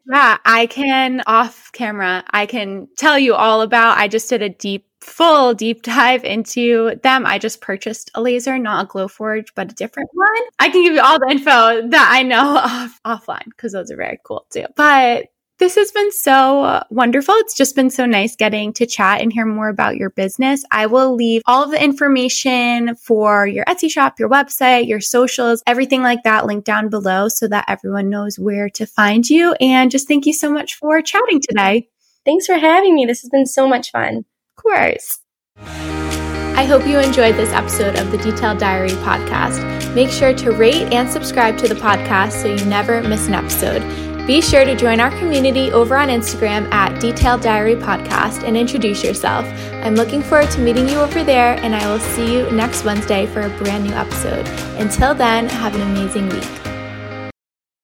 yeah, 0.09 0.37
I 0.45 0.67
can 0.67 1.21
off 1.27 1.69
camera, 1.73 2.23
I 2.31 2.45
can 2.45 2.87
tell 2.97 3.19
you 3.19 3.35
all 3.35 3.61
about. 3.61 3.97
I 3.97 4.07
just 4.07 4.29
did 4.29 4.41
a 4.41 4.47
deep 4.47 4.85
full 5.01 5.53
deep 5.53 5.83
dive 5.83 6.23
into 6.23 6.95
them. 7.03 7.25
I 7.25 7.39
just 7.39 7.59
purchased 7.59 8.09
a 8.15 8.21
laser, 8.21 8.57
not 8.57 8.85
a 8.85 8.87
Glowforge, 8.87 9.49
but 9.53 9.71
a 9.71 9.75
different 9.75 10.09
one. 10.13 10.43
I 10.59 10.69
can 10.69 10.81
give 10.81 10.93
you 10.93 11.01
all 11.01 11.19
the 11.19 11.27
info 11.29 11.89
that 11.89 12.09
I 12.09 12.23
know 12.23 12.39
off, 12.57 12.99
offline 13.05 13.45
because 13.45 13.73
those 13.73 13.91
are 13.91 13.97
very 13.97 14.19
cool 14.23 14.45
too. 14.49 14.65
But 14.77 15.27
this 15.59 15.75
has 15.75 15.91
been 15.91 16.11
so 16.11 16.63
uh, 16.63 16.83
wonderful. 16.89 17.33
It's 17.35 17.55
just 17.55 17.75
been 17.75 17.89
so 17.89 18.05
nice 18.05 18.35
getting 18.35 18.73
to 18.73 18.85
chat 18.85 19.21
and 19.21 19.33
hear 19.33 19.45
more 19.45 19.69
about 19.69 19.97
your 19.97 20.11
business. 20.11 20.63
I 20.71 20.85
will 20.85 21.15
leave 21.15 21.41
all 21.45 21.63
of 21.63 21.71
the 21.71 21.83
information 21.83 22.95
for 22.95 23.47
your 23.47 23.65
Etsy 23.65 23.89
shop, 23.89 24.19
your 24.19 24.29
website, 24.29 24.87
your 24.87 25.01
socials, 25.01 25.63
everything 25.65 26.03
like 26.03 26.23
that 26.23 26.45
linked 26.45 26.65
down 26.65 26.89
below 26.89 27.27
so 27.27 27.47
that 27.47 27.65
everyone 27.67 28.09
knows 28.09 28.37
where 28.37 28.69
to 28.69 28.85
find 28.85 29.27
you. 29.27 29.53
And 29.59 29.89
just 29.89 30.07
thank 30.07 30.25
you 30.25 30.33
so 30.33 30.51
much 30.51 30.75
for 30.75 31.01
chatting 31.01 31.41
today. 31.41 31.89
Thanks 32.23 32.45
for 32.45 32.55
having 32.55 32.93
me. 32.93 33.05
This 33.05 33.21
has 33.21 33.29
been 33.29 33.45
so 33.45 33.67
much 33.67 33.91
fun 33.91 34.17
Of 34.17 34.63
course. 34.63 35.19
I 35.57 36.65
hope 36.65 36.87
you 36.87 36.99
enjoyed 36.99 37.35
this 37.35 37.51
episode 37.51 37.97
of 37.97 38.11
the 38.11 38.17
Detailed 38.17 38.59
Diary 38.59 38.89
podcast. 38.89 39.95
Make 39.95 40.09
sure 40.09 40.33
to 40.33 40.51
rate 40.51 40.91
and 40.93 41.09
subscribe 41.09 41.57
to 41.59 41.67
the 41.67 41.75
podcast 41.75 42.41
so 42.41 42.47
you 42.47 42.65
never 42.65 43.01
miss 43.01 43.27
an 43.27 43.35
episode. 43.35 44.16
Be 44.27 44.41
sure 44.41 44.65
to 44.65 44.75
join 44.75 44.99
our 44.99 45.09
community 45.19 45.71
over 45.71 45.95
on 45.95 46.09
Instagram 46.09 46.69
at 46.73 46.99
Detailed 46.99 47.39
Diary 47.39 47.77
Podcast 47.77 48.43
and 48.43 48.57
introduce 48.57 49.01
yourself. 49.01 49.45
I'm 49.85 49.95
looking 49.95 50.21
forward 50.21 50.51
to 50.51 50.59
meeting 50.59 50.89
you 50.89 50.99
over 50.99 51.23
there, 51.23 51.53
and 51.61 51.73
I 51.73 51.87
will 51.87 52.01
see 52.01 52.33
you 52.33 52.51
next 52.51 52.83
Wednesday 52.83 53.25
for 53.27 53.43
a 53.43 53.49
brand 53.57 53.85
new 53.85 53.93
episode. 53.93 54.45
Until 54.77 55.15
then, 55.15 55.47
have 55.47 55.73
an 55.75 55.81
amazing 55.81 56.27
week. 56.27 56.76